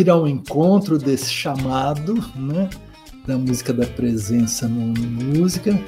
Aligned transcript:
ir 0.00 0.10
ao 0.10 0.28
encontro 0.28 0.98
desse 0.98 1.32
chamado, 1.32 2.14
né, 2.36 2.68
da 3.26 3.36
música 3.36 3.72
da 3.72 3.86
presença 3.86 4.68
no 4.68 4.94
Música, 4.98 5.78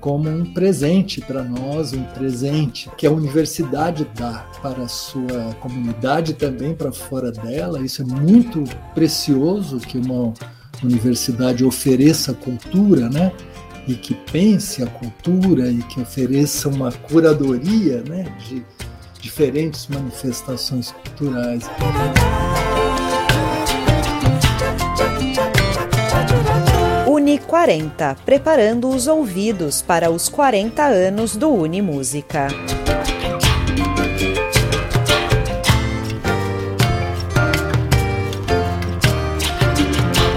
como 0.00 0.28
um 0.28 0.44
presente 0.52 1.20
para 1.20 1.42
nós, 1.42 1.92
um 1.92 2.04
presente 2.04 2.88
que 2.96 3.06
a 3.06 3.10
universidade 3.10 4.06
dá 4.14 4.46
para 4.62 4.84
a 4.84 4.88
sua 4.88 5.54
comunidade 5.58 6.34
também 6.34 6.74
para 6.74 6.92
fora 6.92 7.32
dela. 7.32 7.80
Isso 7.80 8.02
é 8.02 8.04
muito 8.04 8.62
precioso 8.94 9.78
que 9.78 9.98
uma 9.98 10.32
universidade 10.84 11.64
ofereça 11.64 12.32
cultura, 12.34 13.08
né? 13.08 13.32
E 13.88 13.94
que 13.94 14.14
pense 14.14 14.82
a 14.82 14.86
cultura 14.86 15.68
e 15.70 15.82
que 15.84 16.00
ofereça 16.00 16.68
uma 16.68 16.92
curadoria, 16.92 18.04
né, 18.08 18.32
de 18.48 18.64
diferentes 19.20 19.88
manifestações 19.88 20.92
culturais. 20.92 21.64
40, 27.46 28.16
preparando 28.24 28.88
os 28.88 29.06
ouvidos 29.06 29.80
para 29.80 30.10
os 30.10 30.28
40 30.28 30.82
anos 30.82 31.36
do 31.36 31.48
Uni 31.48 31.80
Música. 31.80 32.48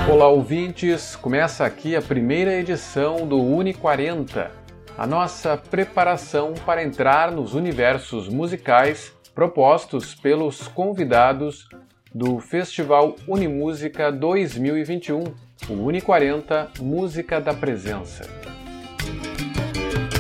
Olá, 0.08 0.28
ouvintes! 0.28 1.16
Começa 1.16 1.66
aqui 1.66 1.96
a 1.96 2.02
primeira 2.02 2.54
edição 2.54 3.28
do 3.28 3.42
Uni 3.42 3.74
40, 3.74 4.52
a 4.96 5.08
nossa 5.08 5.58
preparação 5.58 6.54
para 6.64 6.84
entrar 6.84 7.32
nos 7.32 7.56
universos 7.56 8.30
musicais 8.30 9.12
propostos 9.34 10.14
pelos 10.14 10.68
convidados 10.68 11.68
do 12.14 12.40
Festival 12.40 13.16
Unimúsica 13.28 14.12
2021, 14.12 15.24
o 15.70 15.74
Uni 15.74 16.02
40 16.02 16.72
Música 16.80 17.40
da 17.40 17.54
Presença. 17.54 18.24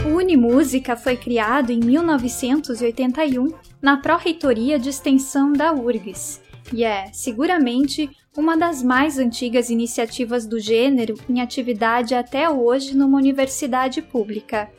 O 0.05 0.17
Unimúsica 0.17 0.95
foi 0.95 1.17
criado 1.17 1.71
em 1.71 1.79
1981 1.79 3.53
na 3.81 3.97
Pró-Reitoria 3.97 4.77
de 4.77 4.89
Extensão 4.89 5.53
da 5.53 5.73
URGS 5.73 6.41
e 6.71 6.83
é, 6.83 7.09
seguramente, 7.11 8.09
uma 8.37 8.55
das 8.55 8.83
mais 8.83 9.17
antigas 9.17 9.69
iniciativas 9.69 10.45
do 10.45 10.59
gênero 10.59 11.15
em 11.27 11.41
atividade 11.41 12.13
até 12.13 12.49
hoje 12.49 12.95
numa 12.95 13.17
universidade 13.17 14.01
pública. 14.01 14.69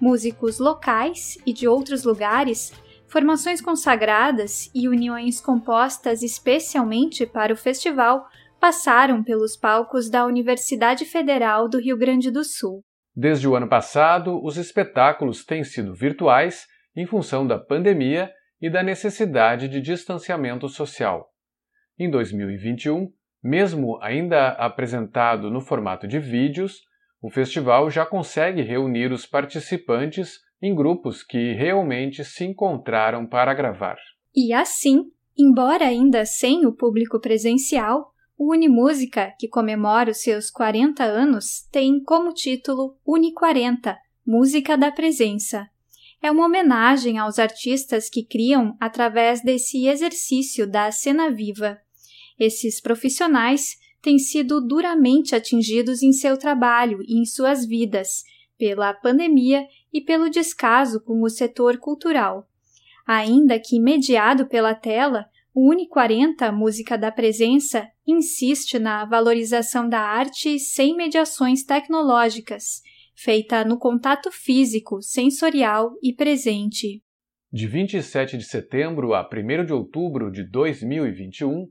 Músicos 0.00 0.58
locais 0.58 1.38
e 1.44 1.52
de 1.52 1.66
outros 1.66 2.04
lugares, 2.04 2.72
formações 3.08 3.60
consagradas 3.60 4.70
e 4.74 4.88
uniões 4.88 5.40
compostas 5.40 6.22
especialmente 6.22 7.26
para 7.26 7.52
o 7.52 7.56
festival 7.56 8.26
passaram 8.60 9.22
pelos 9.22 9.56
palcos 9.56 10.10
da 10.10 10.26
Universidade 10.26 11.04
Federal 11.04 11.68
do 11.68 11.78
Rio 11.78 11.96
Grande 11.96 12.30
do 12.30 12.44
Sul. 12.44 12.82
Desde 13.14 13.48
o 13.48 13.54
ano 13.56 13.68
passado, 13.68 14.44
os 14.44 14.56
espetáculos 14.56 15.44
têm 15.44 15.64
sido 15.64 15.94
virtuais 15.94 16.66
em 16.94 17.06
função 17.06 17.46
da 17.46 17.58
pandemia 17.58 18.30
e 18.60 18.68
da 18.68 18.82
necessidade 18.82 19.68
de 19.68 19.80
distanciamento 19.80 20.68
social. 20.68 21.28
Em 21.98 22.10
2021, 22.10 23.08
mesmo 23.42 23.98
ainda 24.02 24.50
apresentado 24.50 25.50
no 25.50 25.60
formato 25.60 26.06
de 26.06 26.18
vídeos, 26.18 26.82
o 27.20 27.30
festival 27.30 27.90
já 27.90 28.04
consegue 28.04 28.62
reunir 28.62 29.12
os 29.12 29.26
participantes 29.26 30.38
em 30.60 30.74
grupos 30.74 31.22
que 31.22 31.52
realmente 31.52 32.24
se 32.24 32.44
encontraram 32.44 33.26
para 33.26 33.54
gravar. 33.54 33.96
E 34.34 34.52
assim, 34.52 35.10
embora 35.36 35.86
ainda 35.86 36.24
sem 36.24 36.66
o 36.66 36.72
público 36.72 37.20
presencial, 37.20 38.12
o 38.36 38.52
Unimúsica, 38.52 39.34
que 39.38 39.48
comemora 39.48 40.12
os 40.12 40.18
seus 40.18 40.50
40 40.50 41.02
anos, 41.02 41.66
tem 41.72 42.02
como 42.02 42.32
título 42.32 42.96
Uni 43.04 43.32
40 43.32 43.98
Música 44.24 44.76
da 44.76 44.92
Presença. 44.92 45.68
É 46.22 46.30
uma 46.30 46.46
homenagem 46.46 47.18
aos 47.18 47.38
artistas 47.38 48.08
que 48.08 48.24
criam 48.24 48.76
através 48.80 49.42
desse 49.42 49.86
exercício 49.86 50.68
da 50.68 50.90
cena 50.90 51.30
viva. 51.30 51.78
Esses 52.38 52.80
profissionais 52.80 53.76
têm 54.00 54.18
sido 54.18 54.60
duramente 54.60 55.34
atingidos 55.34 56.02
em 56.02 56.12
seu 56.12 56.36
trabalho 56.36 57.00
e 57.02 57.20
em 57.20 57.24
suas 57.24 57.66
vidas 57.66 58.22
pela 58.56 58.92
pandemia 58.92 59.64
e 59.92 60.00
pelo 60.00 60.30
descaso 60.30 61.00
com 61.00 61.22
o 61.22 61.28
setor 61.28 61.78
cultural. 61.78 62.48
Ainda 63.06 63.58
que 63.58 63.80
mediado 63.80 64.46
pela 64.46 64.74
tela, 64.74 65.26
o 65.54 65.70
Uni 65.70 65.88
40 65.88 66.52
Música 66.52 66.96
da 66.96 67.10
Presença 67.10 67.88
insiste 68.06 68.78
na 68.78 69.04
valorização 69.04 69.88
da 69.88 70.00
arte 70.00 70.58
sem 70.58 70.94
mediações 70.94 71.64
tecnológicas, 71.64 72.82
feita 73.14 73.64
no 73.64 73.78
contato 73.78 74.30
físico, 74.30 75.02
sensorial 75.02 75.92
e 76.02 76.12
presente. 76.12 77.02
De 77.50 77.66
27 77.66 78.36
de 78.36 78.44
setembro 78.44 79.14
a 79.14 79.26
1 79.26 79.64
de 79.64 79.72
outubro 79.72 80.30
de 80.30 80.44
2021, 80.44 81.66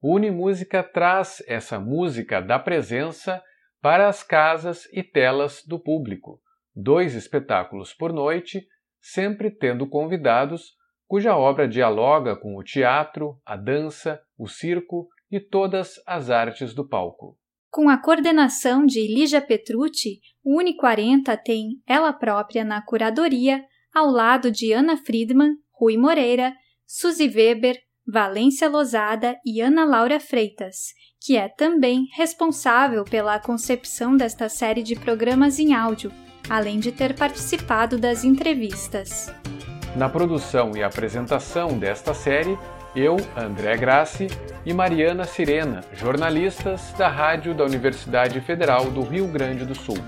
o 0.00 0.14
Unimúsica 0.14 0.82
traz 0.82 1.42
essa 1.46 1.80
música 1.80 2.40
da 2.40 2.58
presença 2.58 3.42
para 3.80 4.08
as 4.08 4.22
casas 4.22 4.84
e 4.92 5.02
telas 5.02 5.64
do 5.66 5.80
público. 5.80 6.38
Dois 6.74 7.14
espetáculos 7.14 7.92
por 7.92 8.12
noite, 8.12 8.66
sempre 9.00 9.50
tendo 9.50 9.88
convidados 9.88 10.74
cuja 11.06 11.36
obra 11.36 11.68
dialoga 11.68 12.34
com 12.34 12.56
o 12.56 12.62
teatro, 12.62 13.38
a 13.44 13.54
dança, 13.54 14.18
o 14.38 14.48
circo 14.48 15.08
e 15.30 15.38
todas 15.38 15.96
as 16.06 16.30
artes 16.30 16.72
do 16.72 16.88
palco. 16.88 17.36
Com 17.70 17.90
a 17.90 17.98
coordenação 17.98 18.86
de 18.86 19.06
Lígia 19.06 19.40
Petrucci, 19.40 20.20
o 20.42 20.58
Uni 20.58 20.74
40 20.74 21.36
tem 21.36 21.82
ela 21.86 22.12
própria 22.14 22.64
na 22.64 22.80
curadoria, 22.80 23.62
ao 23.94 24.06
lado 24.06 24.50
de 24.50 24.72
Ana 24.72 24.96
Friedman, 24.96 25.54
Rui 25.78 25.98
Moreira, 25.98 26.54
Suzy 26.86 27.28
Weber, 27.28 27.78
Valência 28.06 28.68
Lozada 28.68 29.36
e 29.44 29.60
Ana 29.60 29.84
Laura 29.84 30.18
Freitas, 30.18 30.94
que 31.20 31.36
é 31.36 31.48
também 31.48 32.06
responsável 32.14 33.04
pela 33.04 33.38
concepção 33.38 34.16
desta 34.16 34.48
série 34.48 34.82
de 34.82 34.96
programas 34.96 35.58
em 35.58 35.74
áudio, 35.74 36.10
além 36.48 36.78
de 36.78 36.92
ter 36.92 37.14
participado 37.14 37.98
das 37.98 38.24
entrevistas. 38.24 39.32
Na 39.96 40.08
produção 40.08 40.72
e 40.74 40.82
apresentação 40.82 41.78
desta 41.78 42.14
série, 42.14 42.58
eu, 42.94 43.16
André 43.36 43.76
Grassi 43.76 44.28
e 44.64 44.72
Mariana 44.72 45.24
Sirena, 45.24 45.82
jornalistas 45.94 46.92
da 46.96 47.08
Rádio 47.08 47.54
da 47.54 47.64
Universidade 47.64 48.40
Federal 48.40 48.90
do 48.90 49.02
Rio 49.02 49.26
Grande 49.26 49.64
do 49.64 49.74
Sul. 49.74 49.98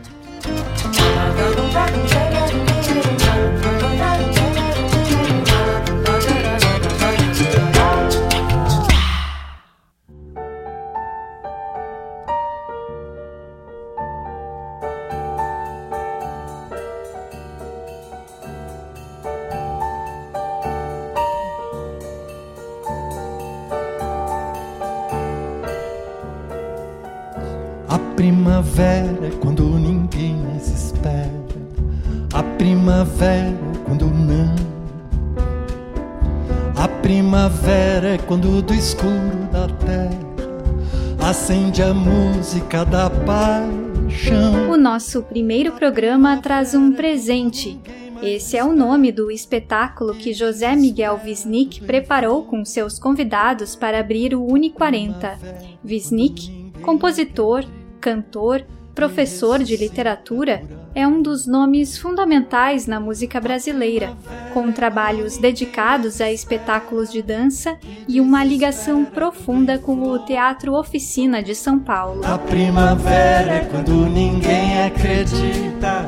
Nosso 45.14 45.22
primeiro 45.28 45.70
programa 45.70 46.38
traz 46.38 46.74
um 46.74 46.92
presente. 46.92 47.78
Esse 48.20 48.56
é 48.56 48.64
o 48.64 48.74
nome 48.74 49.12
do 49.12 49.30
espetáculo 49.30 50.12
que 50.12 50.32
José 50.32 50.74
Miguel 50.74 51.20
Wisnik 51.24 51.82
preparou 51.82 52.42
com 52.42 52.64
seus 52.64 52.98
convidados 52.98 53.76
para 53.76 54.00
abrir 54.00 54.34
o 54.34 54.44
Uni 54.44 54.70
40. 54.70 55.38
Wisnik, 55.84 56.72
compositor, 56.82 57.64
cantor, 58.00 58.66
professor 58.94 59.62
de 59.62 59.76
literatura, 59.76 60.62
é 60.94 61.06
um 61.06 61.20
dos 61.20 61.46
nomes 61.46 61.98
fundamentais 61.98 62.86
na 62.86 63.00
música 63.00 63.40
brasileira, 63.40 64.12
com 64.52 64.70
trabalhos 64.70 65.36
dedicados 65.36 66.20
a 66.20 66.30
espetáculos 66.30 67.10
de 67.10 67.20
dança 67.20 67.76
e 68.06 68.20
uma 68.20 68.44
ligação 68.44 69.04
profunda 69.04 69.78
com 69.78 70.00
o 70.02 70.18
Teatro 70.20 70.74
Oficina 70.74 71.42
de 71.42 71.54
São 71.54 71.78
Paulo. 71.78 72.24
A 72.24 72.38
primavera 72.38 73.52
é 73.52 73.64
quando 73.64 74.06
ninguém 74.06 74.82
acredita 74.84 76.06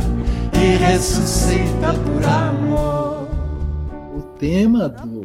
e 0.55 0.77
ressuscita 0.77 1.93
por 2.05 2.25
amor. 2.25 3.29
O 4.17 4.23
tema 4.39 4.89
do 4.89 5.16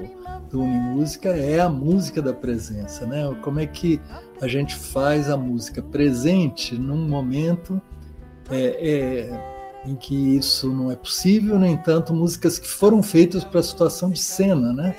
do 0.52 0.62
Unimúsica 0.62 1.30
é 1.30 1.60
a 1.60 1.70
música 1.70 2.22
da 2.22 2.34
presença, 2.34 3.06
né? 3.06 3.24
Como 3.42 3.60
é 3.60 3.66
que 3.66 4.02
a 4.42 4.48
gente 4.48 4.76
faz 4.76 5.30
a 5.30 5.38
música 5.38 5.82
presente 5.82 6.78
num 6.78 7.08
momento 7.08 7.82
é, 8.50 8.90
é, 8.90 9.90
em 9.90 9.96
que 9.96 10.14
isso 10.14 10.74
não 10.74 10.92
é 10.92 10.96
possível, 10.96 11.58
no 11.58 11.66
entanto, 11.66 12.14
músicas 12.14 12.60
que 12.60 12.68
foram 12.68 13.02
feitas 13.02 13.44
para 13.44 13.62
a 13.62 13.64
situação 13.64 14.12
de 14.12 14.20
cena, 14.20 14.74
né? 14.74 14.96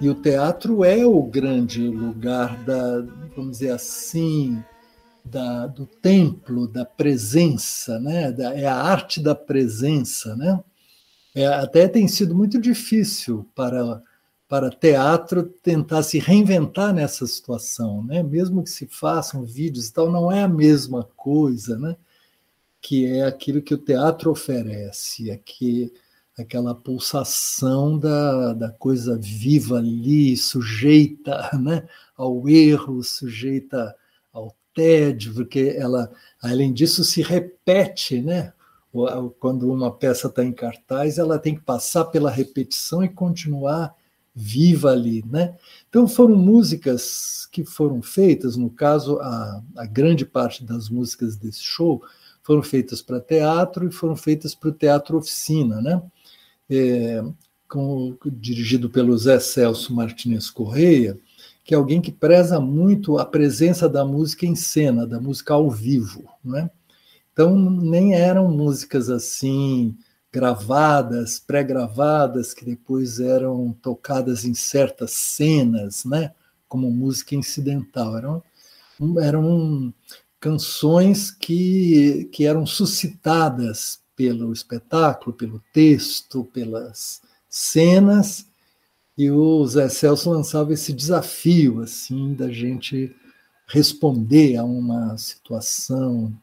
E 0.00 0.08
o 0.08 0.14
teatro 0.14 0.84
é 0.84 1.06
o 1.06 1.22
grande 1.22 1.86
lugar 1.86 2.56
da, 2.64 3.00
vamos 3.36 3.58
dizer 3.58 3.70
assim, 3.70 4.62
da, 5.24 5.68
do 5.68 5.86
templo, 5.86 6.66
da 6.66 6.84
presença, 6.84 8.00
né? 8.00 8.32
Da, 8.32 8.54
é 8.54 8.66
a 8.66 8.74
arte 8.74 9.22
da 9.22 9.36
presença, 9.36 10.34
né? 10.34 10.60
É, 11.32 11.46
até 11.46 11.86
tem 11.86 12.08
sido 12.08 12.34
muito 12.34 12.60
difícil 12.60 13.48
para 13.54 14.02
para 14.48 14.70
teatro 14.70 15.42
tentar 15.42 16.02
se 16.02 16.18
reinventar 16.18 16.92
nessa 16.92 17.26
situação, 17.26 18.04
né? 18.04 18.22
Mesmo 18.22 18.62
que 18.62 18.70
se 18.70 18.86
façam 18.86 19.44
vídeos 19.44 19.88
e 19.88 19.92
tal, 19.92 20.10
não 20.10 20.30
é 20.30 20.42
a 20.42 20.48
mesma 20.48 21.08
coisa, 21.16 21.78
né? 21.78 21.96
Que 22.80 23.06
é 23.06 23.24
aquilo 23.24 23.62
que 23.62 23.74
o 23.74 23.78
teatro 23.78 24.30
oferece, 24.30 25.30
é 25.30 25.36
que 25.36 25.92
aquela 26.38 26.74
pulsação 26.74 27.98
da, 27.98 28.52
da 28.52 28.70
coisa 28.70 29.16
viva 29.18 29.78
ali, 29.78 30.36
sujeita, 30.36 31.50
né? 31.58 31.88
Ao 32.16 32.48
erro, 32.48 33.02
sujeita 33.02 33.96
ao 34.32 34.54
tédio, 34.74 35.34
porque 35.34 35.74
ela, 35.76 36.10
além 36.42 36.72
disso, 36.72 37.02
se 37.02 37.22
repete, 37.22 38.20
né? 38.20 38.52
Quando 39.40 39.72
uma 39.72 39.90
peça 39.90 40.28
está 40.28 40.44
em 40.44 40.52
cartaz, 40.52 41.18
ela 41.18 41.38
tem 41.38 41.54
que 41.54 41.62
passar 41.62 42.04
pela 42.04 42.30
repetição 42.30 43.02
e 43.02 43.08
continuar 43.08 43.94
viva 44.34 44.90
ali, 44.90 45.24
né? 45.30 45.54
Então 45.88 46.08
foram 46.08 46.34
músicas 46.34 47.46
que 47.52 47.64
foram 47.64 48.02
feitas, 48.02 48.56
no 48.56 48.68
caso 48.68 49.18
a, 49.20 49.62
a 49.76 49.86
grande 49.86 50.24
parte 50.24 50.64
das 50.64 50.88
músicas 50.88 51.36
desse 51.36 51.62
show 51.62 52.02
foram 52.42 52.62
feitas 52.62 53.00
para 53.00 53.20
teatro 53.20 53.86
e 53.86 53.92
foram 53.92 54.16
feitas 54.16 54.54
para 54.54 54.70
o 54.70 54.72
teatro 54.72 55.16
oficina, 55.16 55.80
né? 55.80 56.02
É, 56.68 57.22
com, 57.68 58.16
dirigido 58.26 58.90
pelo 58.90 59.16
Zé 59.16 59.38
Celso 59.38 59.94
Martinez 59.94 60.50
Correia, 60.50 61.18
que 61.64 61.74
é 61.74 61.76
alguém 61.76 62.00
que 62.00 62.12
preza 62.12 62.60
muito 62.60 63.18
a 63.18 63.24
presença 63.24 63.88
da 63.88 64.04
música 64.04 64.44
em 64.46 64.54
cena, 64.54 65.06
da 65.06 65.20
música 65.20 65.54
ao 65.54 65.70
vivo, 65.70 66.24
né? 66.44 66.70
Então 67.32 67.58
nem 67.58 68.14
eram 68.14 68.50
músicas 68.50 69.08
assim 69.08 69.96
gravadas, 70.34 71.38
pré-gravadas, 71.38 72.52
que 72.52 72.64
depois 72.64 73.20
eram 73.20 73.72
tocadas 73.80 74.44
em 74.44 74.52
certas 74.52 75.12
cenas, 75.12 76.04
né? 76.04 76.32
como 76.68 76.90
música 76.90 77.36
incidental. 77.36 78.18
Eram, 78.18 78.42
eram 79.20 79.94
canções 80.40 81.30
que, 81.30 82.28
que 82.32 82.44
eram 82.46 82.66
suscitadas 82.66 84.00
pelo 84.16 84.52
espetáculo, 84.52 85.36
pelo 85.36 85.62
texto, 85.72 86.42
pelas 86.52 87.22
cenas, 87.48 88.44
e 89.16 89.30
o 89.30 89.64
Zé 89.64 89.88
Celso 89.88 90.30
lançava 90.30 90.72
esse 90.72 90.92
desafio 90.92 91.80
assim 91.80 92.34
da 92.34 92.50
gente 92.50 93.14
responder 93.68 94.56
a 94.56 94.64
uma 94.64 95.16
situação 95.16 96.36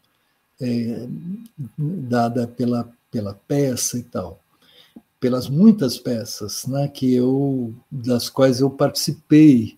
é, 0.61 1.05
dada 1.77 2.47
pela 2.47 2.89
pela 3.11 3.33
peça 3.33 3.99
e 3.99 4.03
tal, 4.03 4.41
pelas 5.19 5.49
muitas 5.49 5.97
peças, 5.99 6.65
né, 6.65 6.87
que 6.87 7.13
eu 7.13 7.75
das 7.91 8.29
quais 8.29 8.61
eu 8.61 8.69
participei 8.69 9.77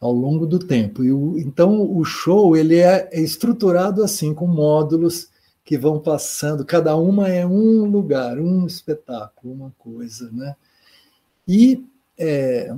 ao 0.00 0.12
longo 0.12 0.46
do 0.46 0.58
tempo. 0.58 1.04
E 1.04 1.12
o, 1.12 1.38
então 1.38 1.96
o 1.96 2.04
show 2.04 2.56
ele 2.56 2.76
é, 2.76 3.08
é 3.12 3.20
estruturado 3.20 4.02
assim 4.02 4.34
com 4.34 4.46
módulos 4.46 5.28
que 5.64 5.78
vão 5.78 5.98
passando, 5.98 6.64
cada 6.64 6.96
uma 6.96 7.28
é 7.28 7.46
um 7.46 7.84
lugar, 7.84 8.38
um 8.38 8.66
espetáculo, 8.66 9.54
uma 9.54 9.72
coisa, 9.78 10.30
né? 10.30 10.56
E 11.48 11.84
é, 12.18 12.74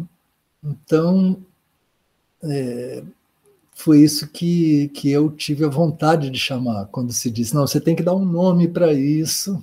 então 0.63 1.37
é, 2.43 3.03
foi 3.75 4.01
isso 4.01 4.29
que, 4.29 4.89
que 4.89 5.11
eu 5.11 5.31
tive 5.31 5.65
a 5.65 5.69
vontade 5.69 6.31
de 6.31 6.39
chamar, 6.39 6.87
quando 6.87 7.13
se 7.13 7.31
diz, 7.31 7.53
não, 7.53 7.67
você 7.67 7.81
tem 7.81 7.95
que 7.95 8.03
dar 8.03 8.15
um 8.15 8.25
nome 8.25 8.69
para 8.69 8.93
isso, 8.93 9.63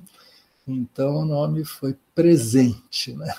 então 0.68 1.18
o 1.18 1.26
nome 1.26 1.66
foi 1.66 1.96
presente, 2.16 3.14
né? 3.14 3.34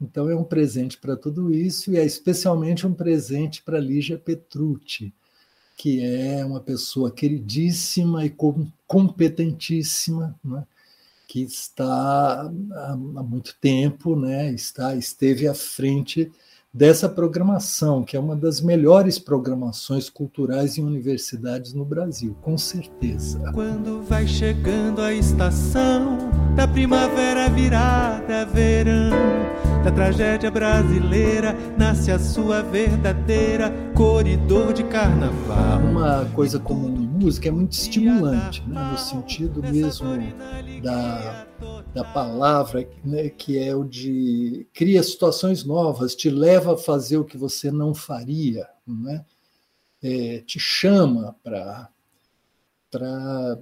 Então 0.00 0.30
é 0.30 0.36
um 0.36 0.44
presente 0.44 0.96
para 0.96 1.16
tudo 1.16 1.52
isso 1.52 1.92
e 1.92 1.96
é 1.96 2.04
especialmente 2.04 2.86
um 2.86 2.94
presente 2.94 3.62
para 3.62 3.80
Lígia 3.80 4.16
Petrucci, 4.16 5.12
que 5.76 6.04
é 6.04 6.44
uma 6.44 6.60
pessoa 6.60 7.10
queridíssima 7.10 8.24
e 8.24 8.34
competentíssima, 8.86 10.38
né? 10.44 10.64
que 11.26 11.42
está 11.42 12.42
há 12.42 12.96
muito 12.96 13.54
tempo, 13.60 14.16
né? 14.16 14.52
está 14.52 14.94
esteve 14.94 15.48
à 15.48 15.54
frente 15.54 16.30
dessa 16.78 17.08
programação, 17.08 18.04
que 18.04 18.16
é 18.16 18.20
uma 18.20 18.36
das 18.36 18.60
melhores 18.60 19.18
programações 19.18 20.08
culturais 20.08 20.78
em 20.78 20.84
universidades 20.84 21.74
no 21.74 21.84
Brasil, 21.84 22.36
com 22.40 22.56
certeza. 22.56 23.50
Quando 23.52 24.00
vai 24.04 24.28
chegando 24.28 25.02
a 25.02 25.12
estação 25.12 26.30
da 26.54 26.68
primavera 26.68 27.48
virada 27.48 28.46
verão, 28.46 29.10
da 29.82 29.90
tragédia 29.90 30.52
brasileira 30.52 31.52
nasce 31.76 32.12
a 32.12 32.18
sua 32.18 32.62
verdadeira 32.62 33.72
corredor 33.96 34.72
de 34.72 34.84
carnaval. 34.84 35.80
Uma 35.80 36.26
coisa 36.26 36.60
comum 36.60 36.94
em 36.94 37.08
música 37.08 37.48
é 37.48 37.50
muito 37.50 37.72
estimulante, 37.72 38.62
né? 38.68 38.90
no 38.92 38.98
sentido 38.98 39.60
mesmo 39.62 40.16
da 40.80 41.44
da 41.94 42.04
palavra, 42.04 42.88
né, 43.04 43.28
que 43.28 43.58
é 43.58 43.74
o 43.74 43.84
de 43.84 44.66
cria 44.72 45.02
situações 45.02 45.64
novas, 45.64 46.14
te 46.14 46.30
leva 46.30 46.74
a 46.74 46.78
fazer 46.78 47.16
o 47.16 47.24
que 47.24 47.36
você 47.36 47.70
não 47.70 47.94
faria, 47.94 48.68
né? 48.86 49.24
É, 50.02 50.40
te 50.46 50.60
chama 50.60 51.34
para 51.42 51.88
para 52.90 53.58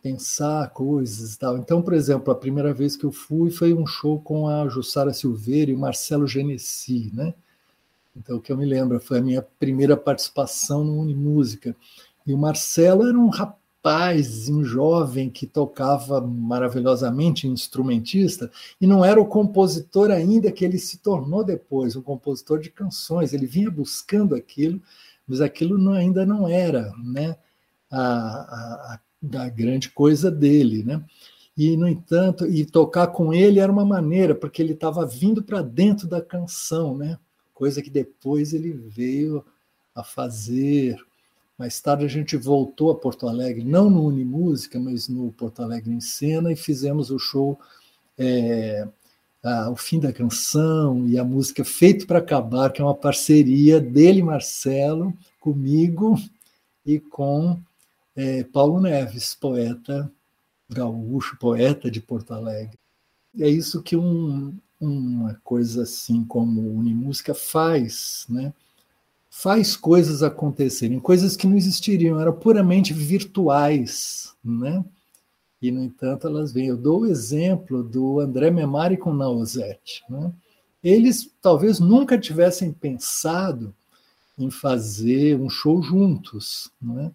pensar 0.00 0.70
coisas 0.70 1.36
tal. 1.36 1.58
Então, 1.58 1.82
por 1.82 1.92
exemplo, 1.92 2.32
a 2.32 2.36
primeira 2.36 2.72
vez 2.72 2.96
que 2.96 3.04
eu 3.04 3.10
fui 3.10 3.50
foi 3.50 3.74
um 3.74 3.84
show 3.84 4.20
com 4.20 4.46
a 4.46 4.68
Jussara 4.68 5.12
Silveira 5.12 5.72
e 5.72 5.74
o 5.74 5.78
Marcelo 5.78 6.24
Genesi, 6.24 7.10
né? 7.12 7.34
Então, 8.16 8.36
o 8.36 8.40
que 8.40 8.52
eu 8.52 8.56
me 8.56 8.64
lembro 8.64 9.00
foi 9.00 9.18
a 9.18 9.22
minha 9.22 9.42
primeira 9.42 9.96
participação 9.96 10.84
no 10.84 11.00
Unimúsica. 11.00 11.74
E 12.26 12.32
o 12.32 12.38
Marcelo 12.38 13.08
era 13.08 13.18
um 13.18 13.28
rapaz 13.28 13.59
rapaz, 13.82 14.50
um 14.50 14.62
jovem 14.62 15.30
que 15.30 15.46
tocava 15.46 16.20
maravilhosamente, 16.20 17.48
instrumentista, 17.48 18.50
e 18.78 18.86
não 18.86 19.02
era 19.02 19.18
o 19.18 19.26
compositor 19.26 20.10
ainda 20.10 20.52
que 20.52 20.64
ele 20.64 20.78
se 20.78 20.98
tornou 20.98 21.42
depois, 21.42 21.96
um 21.96 22.02
compositor 22.02 22.60
de 22.60 22.70
canções. 22.70 23.32
Ele 23.32 23.46
vinha 23.46 23.70
buscando 23.70 24.34
aquilo, 24.34 24.80
mas 25.26 25.40
aquilo 25.40 25.78
não, 25.78 25.92
ainda 25.92 26.26
não 26.26 26.46
era 26.46 26.92
né, 27.02 27.36
a, 27.90 28.98
a, 29.32 29.44
a 29.44 29.48
grande 29.48 29.88
coisa 29.88 30.30
dele. 30.30 30.84
Né? 30.84 31.02
E, 31.56 31.74
no 31.74 31.88
entanto, 31.88 32.46
e 32.46 32.66
tocar 32.66 33.06
com 33.06 33.32
ele 33.32 33.60
era 33.60 33.72
uma 33.72 33.84
maneira, 33.84 34.34
porque 34.34 34.60
ele 34.60 34.74
estava 34.74 35.06
vindo 35.06 35.42
para 35.42 35.62
dentro 35.62 36.06
da 36.06 36.20
canção, 36.20 36.98
né? 36.98 37.18
coisa 37.54 37.80
que 37.80 37.90
depois 37.90 38.52
ele 38.52 38.72
veio 38.72 39.42
a 39.94 40.04
fazer 40.04 40.98
mais 41.60 41.78
tarde 41.78 42.06
a 42.06 42.08
gente 42.08 42.38
voltou 42.38 42.90
a 42.90 42.94
Porto 42.94 43.28
Alegre, 43.28 43.62
não 43.62 43.90
no 43.90 44.06
Unimúsica, 44.06 44.80
mas 44.80 45.08
no 45.08 45.30
Porto 45.30 45.62
Alegre 45.62 45.92
em 45.92 46.00
Cena, 46.00 46.50
e 46.50 46.56
fizemos 46.56 47.10
o 47.10 47.18
show 47.18 47.60
é, 48.16 48.88
a, 49.42 49.68
O 49.68 49.76
Fim 49.76 50.00
da 50.00 50.10
Canção 50.10 51.06
e 51.06 51.18
a 51.18 51.22
música 51.22 51.62
Feito 51.62 52.06
para 52.06 52.18
Acabar, 52.18 52.72
que 52.72 52.80
é 52.80 52.84
uma 52.84 52.94
parceria 52.94 53.78
dele, 53.78 54.22
Marcelo, 54.22 55.12
comigo 55.38 56.18
e 56.86 56.98
com 56.98 57.60
é, 58.16 58.42
Paulo 58.42 58.80
Neves, 58.80 59.34
poeta 59.34 60.10
gaúcho, 60.66 61.36
poeta 61.38 61.90
de 61.90 62.00
Porto 62.00 62.32
Alegre. 62.32 62.78
É 63.38 63.50
isso 63.50 63.82
que 63.82 63.98
um, 63.98 64.56
uma 64.80 65.38
coisa 65.44 65.82
assim 65.82 66.24
como 66.24 66.74
Unimúsica 66.78 67.34
faz, 67.34 68.24
né? 68.30 68.50
Faz 69.30 69.76
coisas 69.76 70.22
acontecerem, 70.22 70.98
coisas 70.98 71.36
que 71.36 71.46
não 71.46 71.56
existiriam, 71.56 72.20
eram 72.20 72.32
puramente 72.32 72.92
virtuais, 72.92 74.34
né? 74.44 74.84
E, 75.62 75.70
no 75.70 75.84
entanto, 75.84 76.26
elas 76.26 76.52
vêm. 76.52 76.68
Eu 76.68 76.76
dou 76.76 77.00
o 77.00 77.06
exemplo 77.06 77.82
do 77.82 78.18
André 78.18 78.50
Memari 78.50 78.96
com 78.96 79.12
Nausete. 79.12 80.02
Né? 80.08 80.32
Eles 80.82 81.30
talvez 81.40 81.78
nunca 81.78 82.18
tivessem 82.18 82.72
pensado 82.72 83.74
em 84.38 84.50
fazer 84.50 85.38
um 85.38 85.50
show 85.50 85.82
juntos. 85.82 86.70
Né? 86.80 87.12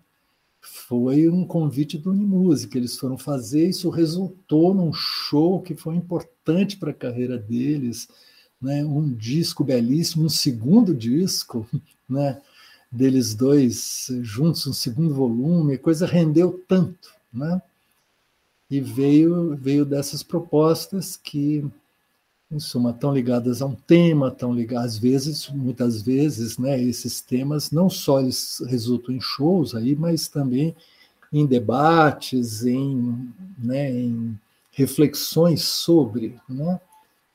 Foi 0.61 1.27
um 1.27 1.43
convite 1.43 1.97
do 1.97 2.11
Unimúsica. 2.11 2.77
Eles 2.77 2.97
foram 2.97 3.17
fazer, 3.17 3.67
isso 3.67 3.89
resultou 3.89 4.75
num 4.75 4.93
show 4.93 5.59
que 5.59 5.73
foi 5.73 5.95
importante 5.95 6.77
para 6.77 6.91
a 6.91 6.93
carreira 6.93 7.39
deles, 7.39 8.07
né, 8.61 8.85
um 8.85 9.11
disco 9.11 9.63
belíssimo, 9.63 10.25
um 10.25 10.29
segundo 10.29 10.95
disco, 10.95 11.67
né, 12.07 12.41
deles 12.91 13.33
dois 13.33 14.09
juntos, 14.21 14.65
um 14.67 14.73
segundo 14.73 15.13
volume, 15.13 15.75
a 15.75 15.79
coisa 15.79 16.05
rendeu 16.05 16.63
tanto, 16.67 17.13
né? 17.33 17.61
E 18.69 18.81
veio 18.81 19.55
veio 19.55 19.85
dessas 19.85 20.23
propostas 20.23 21.15
que 21.15 21.63
em 22.51 22.59
suma, 22.59 22.91
estão 22.91 23.13
ligadas 23.13 23.61
a 23.61 23.65
um 23.65 23.75
tema, 23.75 24.27
estão 24.27 24.53
ligadas, 24.53 24.93
às 24.93 24.97
vezes, 24.97 25.49
muitas 25.49 26.01
vezes, 26.01 26.57
né, 26.57 26.81
esses 26.81 27.19
temas 27.19 27.71
não 27.71 27.89
só 27.89 28.19
eles 28.19 28.61
resultam 28.67 29.15
em 29.15 29.19
shows 29.19 29.73
aí, 29.73 29.95
mas 29.95 30.27
também 30.27 30.75
em 31.33 31.45
debates, 31.45 32.63
em, 32.63 33.33
né, 33.57 33.91
em 33.91 34.37
reflexões 34.71 35.63
sobre 35.63 36.39
né, 36.47 36.79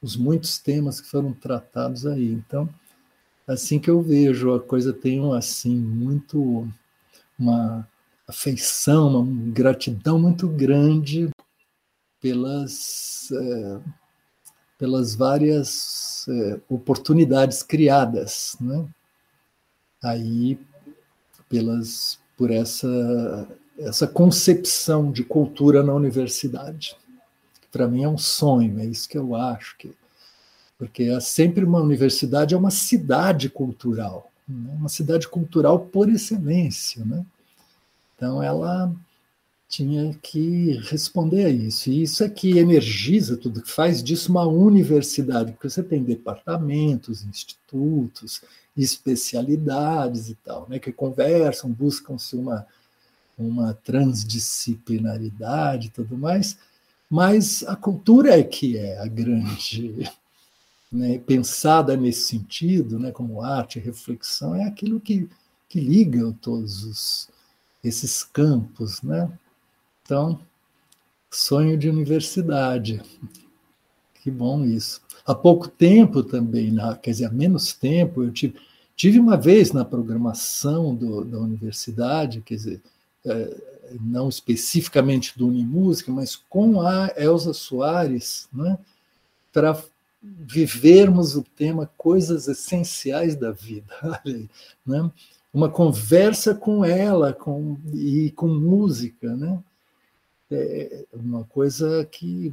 os 0.00 0.16
muitos 0.16 0.58
temas 0.58 1.00
que 1.00 1.08
foram 1.08 1.32
tratados 1.32 2.06
aí. 2.06 2.32
Então, 2.32 2.68
assim 3.52 3.78
que 3.78 3.90
eu 3.90 4.00
vejo, 4.00 4.54
a 4.54 4.60
coisa 4.60 4.92
tem 4.92 5.20
um, 5.20 5.32
assim, 5.32 5.74
muito, 5.74 6.68
uma 7.38 7.88
afeição, 8.26 9.22
uma 9.22 9.52
gratidão 9.52 10.18
muito 10.18 10.48
grande 10.48 11.30
pelas... 12.20 13.28
É, 13.32 13.80
pelas 14.80 15.14
várias 15.14 16.26
é, 16.26 16.58
oportunidades 16.66 17.62
criadas, 17.62 18.56
né? 18.58 18.88
Aí 20.02 20.58
pelas 21.50 22.18
por 22.34 22.50
essa 22.50 23.46
essa 23.78 24.06
concepção 24.06 25.12
de 25.12 25.22
cultura 25.22 25.82
na 25.82 25.92
universidade. 25.92 26.96
Para 27.70 27.86
mim 27.86 28.04
é 28.04 28.08
um 28.08 28.16
sonho, 28.16 28.80
é 28.80 28.86
isso 28.86 29.06
que 29.06 29.18
eu 29.18 29.34
acho 29.34 29.76
que 29.76 29.92
porque 30.80 31.02
é 31.02 31.20
sempre 31.20 31.62
uma 31.62 31.78
universidade 31.78 32.54
é 32.54 32.56
uma 32.56 32.70
cidade 32.70 33.50
cultural, 33.50 34.32
né? 34.48 34.74
uma 34.78 34.88
cidade 34.88 35.28
cultural 35.28 35.78
por 35.78 36.08
excelência, 36.08 37.04
né? 37.04 37.22
Então 38.16 38.42
ela 38.42 38.90
tinha 39.68 40.18
que 40.22 40.80
responder 40.84 41.44
a 41.44 41.50
isso. 41.50 41.90
E 41.90 42.02
isso 42.02 42.24
é 42.24 42.30
que 42.30 42.56
energiza 42.56 43.36
tudo, 43.36 43.60
que 43.60 43.70
faz 43.70 44.02
disso 44.02 44.30
uma 44.30 44.46
universidade, 44.46 45.52
porque 45.52 45.68
você 45.68 45.82
tem 45.82 46.02
departamentos, 46.02 47.24
institutos, 47.24 48.40
especialidades 48.74 50.30
e 50.30 50.34
tal, 50.34 50.66
né, 50.66 50.78
que 50.78 50.90
conversam, 50.90 51.70
buscam-se 51.70 52.36
uma, 52.36 52.66
uma 53.36 53.74
transdisciplinaridade 53.74 55.88
e 55.88 55.90
tudo 55.90 56.16
mais, 56.16 56.56
mas 57.10 57.62
a 57.64 57.76
cultura 57.76 58.38
é 58.38 58.42
que 58.42 58.78
é 58.78 58.98
a 58.98 59.06
grande. 59.06 60.10
Né, 60.92 61.18
pensada 61.20 61.96
nesse 61.96 62.22
sentido, 62.22 62.98
né, 62.98 63.12
como 63.12 63.42
arte, 63.42 63.78
reflexão, 63.78 64.56
é 64.56 64.64
aquilo 64.64 64.98
que, 64.98 65.28
que 65.68 65.78
liga 65.78 66.34
todos 66.40 66.82
os, 66.82 67.30
esses 67.84 68.24
campos, 68.24 69.00
né? 69.00 69.30
Então, 70.02 70.40
sonho 71.30 71.78
de 71.78 71.88
universidade. 71.88 73.00
Que 74.14 74.30
bom 74.30 74.64
isso. 74.64 75.00
Há 75.24 75.34
pouco 75.34 75.68
tempo 75.68 76.22
também, 76.22 76.72
na, 76.72 76.96
quer 76.96 77.12
dizer, 77.12 77.26
há 77.26 77.30
menos 77.30 77.72
tempo, 77.72 78.24
eu 78.24 78.32
tive, 78.32 78.56
tive 78.96 79.18
uma 79.18 79.36
vez 79.36 79.72
na 79.72 79.84
programação 79.84 80.94
do, 80.94 81.24
da 81.24 81.38
universidade, 81.38 82.42
quer 82.42 82.54
dizer, 82.54 82.82
é, 83.24 83.56
não 84.00 84.28
especificamente 84.28 85.38
do 85.38 85.46
Unimúsica, 85.46 86.12
mas 86.12 86.36
com 86.36 86.80
a 86.80 87.12
Elza 87.16 87.52
Soares, 87.52 88.48
né, 88.52 88.78
para 89.52 89.80
vivermos 90.22 91.34
o 91.34 91.42
tema 91.42 91.90
coisas 91.96 92.48
essenciais 92.48 93.34
da 93.34 93.50
vida. 93.50 93.94
né? 94.86 95.10
Uma 95.52 95.68
conversa 95.68 96.54
com 96.54 96.84
ela 96.84 97.32
com, 97.32 97.78
e 97.92 98.30
com 98.32 98.48
música, 98.48 99.34
né? 99.36 99.62
é 100.50 101.04
uma 101.12 101.44
coisa 101.44 102.04
que 102.10 102.52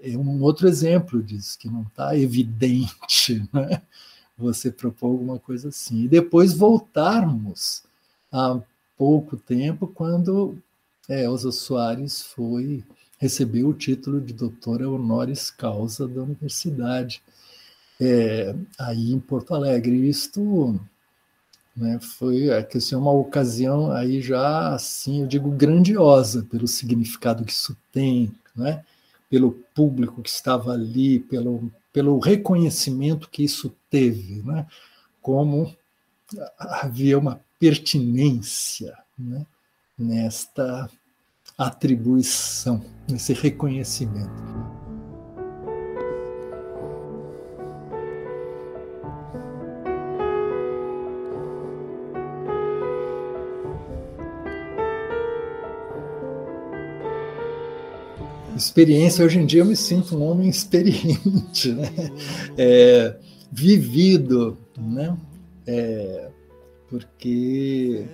é 0.00 0.16
um 0.16 0.42
outro 0.42 0.66
exemplo 0.66 1.22
disso, 1.22 1.58
que 1.58 1.68
não 1.68 1.82
está 1.82 2.16
evidente, 2.16 3.46
né? 3.52 3.82
você 4.36 4.70
propor 4.70 5.08
alguma 5.08 5.38
coisa 5.38 5.68
assim. 5.68 6.04
E 6.04 6.08
depois 6.08 6.52
voltarmos 6.54 7.84
há 8.30 8.60
pouco 8.96 9.36
tempo, 9.36 9.86
quando 9.86 10.58
é, 11.08 11.24
Elza 11.24 11.52
Soares 11.52 12.22
foi 12.22 12.84
recebeu 13.18 13.68
o 13.68 13.74
título 13.74 14.20
de 14.20 14.32
doutora 14.32 14.88
honoris 14.88 15.50
causa 15.50 16.06
da 16.06 16.22
universidade, 16.22 17.22
é, 18.00 18.54
aí 18.78 19.12
em 19.12 19.20
Porto 19.20 19.54
Alegre. 19.54 20.08
Isto 20.08 20.78
né? 21.76 21.98
Foi 22.00 22.50
assim, 22.50 22.94
uma 22.94 23.12
ocasião 23.12 23.92
aí 23.92 24.22
já, 24.22 24.74
assim, 24.74 25.20
eu 25.20 25.26
digo, 25.26 25.50
grandiosa 25.50 26.42
pelo 26.50 26.66
significado 26.66 27.44
que 27.44 27.52
isso 27.52 27.76
tem, 27.92 28.32
né? 28.54 28.82
pelo 29.28 29.52
público 29.52 30.22
que 30.22 30.30
estava 30.30 30.72
ali, 30.72 31.18
pelo, 31.18 31.70
pelo 31.92 32.18
reconhecimento 32.18 33.28
que 33.28 33.44
isso 33.44 33.74
teve, 33.90 34.42
né? 34.42 34.66
como 35.20 35.76
havia 36.58 37.18
uma 37.18 37.40
pertinência 37.58 38.96
né? 39.18 39.44
nesta 39.98 40.88
atribuição, 41.58 42.82
nesse 43.08 43.32
reconhecimento. 43.32 44.76
experiência, 58.54 59.24
hoje 59.24 59.38
em 59.38 59.46
dia 59.46 59.60
eu 59.60 59.66
me 59.66 59.76
sinto 59.76 60.16
um 60.16 60.22
homem 60.22 60.48
experiente, 60.50 61.72
né? 61.72 61.90
É, 62.56 63.16
vivido, 63.52 64.58
né? 64.76 65.16
É, 65.66 66.30
porque 66.88 68.06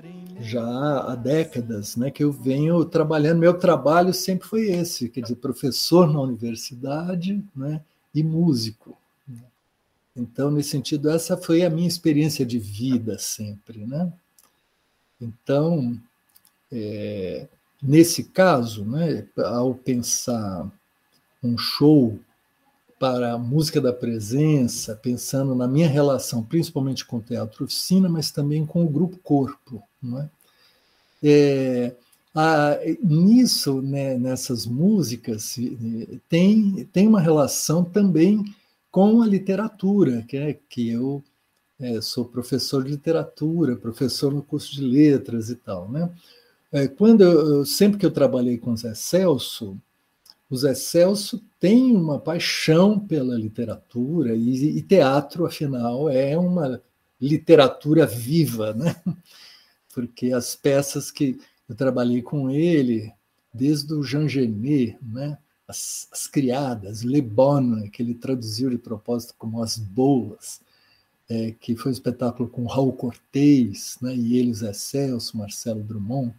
já 0.43 0.63
há 1.01 1.15
décadas 1.15 1.97
né, 1.97 2.11
que 2.11 2.25
eu 2.25 2.33
venho 2.33 2.85
trabalhando, 2.85 3.39
meu 3.39 3.59
trabalho 3.59 4.13
sempre 4.13 4.47
foi 4.47 4.71
esse, 4.71 5.09
quer 5.09 5.23
dizer, 5.23 5.37
professor 5.37 6.13
na 6.13 6.21
universidade 6.21 7.43
né, 7.55 7.81
e 8.15 8.23
músico. 8.23 8.97
Então, 10.15 10.51
nesse 10.51 10.71
sentido, 10.71 11.09
essa 11.09 11.37
foi 11.37 11.65
a 11.65 11.71
minha 11.71 11.89
experiência 11.89 12.45
de 12.45 12.59
vida 12.59 13.19
sempre. 13.19 13.87
Né? 13.87 14.13
Então, 15.21 15.99
é, 16.71 17.47
Nesse 17.83 18.23
caso, 18.23 18.85
né, 18.85 19.27
ao 19.37 19.75
pensar 19.75 20.71
um 21.43 21.59
show 21.59 22.17
para 23.03 23.33
a 23.33 23.39
música 23.39 23.81
da 23.81 23.93
presença, 23.93 24.95
pensando 24.95 25.57
na 25.57 25.67
minha 25.67 25.89
relação, 25.89 26.41
principalmente 26.41 27.05
com 27.05 27.17
o 27.17 27.21
teatro 27.21 27.65
oficina, 27.65 28.09
mas 28.09 28.31
também 28.31 28.65
com 28.65 28.85
o 28.85 28.89
grupo 28.89 29.19
corpo. 29.19 29.83
Não 30.01 30.21
é? 30.21 30.31
É, 31.21 31.97
a, 32.33 32.79
nisso, 33.03 33.83
né, 33.83 34.17
nessas 34.17 34.67
músicas, 34.67 35.57
tem, 36.29 36.89
tem 36.93 37.09
uma 37.09 37.21
relação 37.21 37.83
também 37.83 38.45
com 38.89 39.21
a 39.21 39.27
literatura, 39.27 40.23
que, 40.29 40.37
é, 40.37 40.57
que 40.69 40.89
eu 40.89 41.25
é, 41.81 42.01
sou 42.01 42.25
professor 42.25 42.85
de 42.85 42.93
literatura, 42.93 43.75
professor 43.75 44.33
no 44.33 44.45
curso 44.45 44.73
de 44.73 44.81
letras 44.81 45.51
e 45.51 45.57
tal. 45.57 45.91
Né? 45.91 46.09
É, 46.71 46.87
quando 46.87 47.23
eu, 47.23 47.67
sempre 47.67 47.99
que 47.99 48.07
eu 48.07 48.13
trabalhei 48.13 48.59
com 48.59 48.77
Zé 48.77 48.95
Celso, 48.95 49.77
o 50.53 50.57
Zé 50.59 50.75
Celso 50.75 51.43
tem 51.59 51.97
uma 51.97 52.19
paixão 52.19 53.01
pela 53.01 53.35
literatura 53.37 54.37
e, 54.37 54.77
e 54.77 54.83
teatro, 54.83 55.47
afinal, 55.47 56.11
é 56.11 56.37
uma 56.37 56.83
literatura 57.19 58.05
viva, 58.05 58.75
né? 58.75 58.95
Porque 59.95 60.31
as 60.31 60.55
peças 60.55 61.11
que 61.11 61.41
eu 61.67 61.75
trabalhei 61.75 62.21
com 62.21 62.51
ele, 62.51 63.11
desde 63.51 63.95
o 63.95 64.03
Jean 64.03 64.29
Genet, 64.29 64.99
né? 65.01 65.39
As, 65.67 66.07
as, 66.13 66.27
Criadas, 66.27 67.01
Le 67.01 67.23
Bon, 67.23 67.89
que 67.89 68.03
ele 68.03 68.15
traduziu 68.15 68.69
de 68.69 68.77
propósito 68.77 69.35
como 69.39 69.63
As 69.63 69.79
Boas, 69.79 70.61
é, 71.31 71.53
que 71.59 71.75
foi 71.75 71.93
um 71.93 71.95
espetáculo 71.95 72.47
com 72.47 72.67
Raul 72.67 72.93
Cortez, 72.93 73.97
né, 74.03 74.15
e 74.15 74.37
ele, 74.37 74.53
Zé 74.53 74.75
Celso, 74.75 75.39
Marcelo 75.39 75.83
Drummond, 75.83 76.35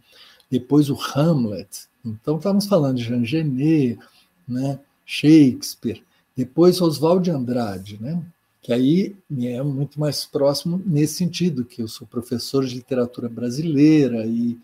depois 0.48 0.88
o 0.88 0.96
Hamlet. 0.96 1.88
Então, 2.04 2.36
estávamos 2.36 2.66
falando 2.66 2.96
de 2.96 3.04
Jean 3.04 3.24
Genet, 3.24 3.98
né, 4.46 4.78
Shakespeare, 5.06 6.02
depois 6.36 6.80
Oswald 6.80 7.24
de 7.24 7.30
Andrade, 7.30 7.98
né, 8.00 8.22
que 8.60 8.72
aí 8.72 9.16
é 9.40 9.62
muito 9.62 9.98
mais 10.00 10.24
próximo 10.24 10.82
nesse 10.84 11.14
sentido, 11.14 11.64
que 11.64 11.82
eu 11.82 11.88
sou 11.88 12.06
professor 12.06 12.64
de 12.64 12.74
literatura 12.74 13.28
brasileira 13.28 14.26
e, 14.26 14.58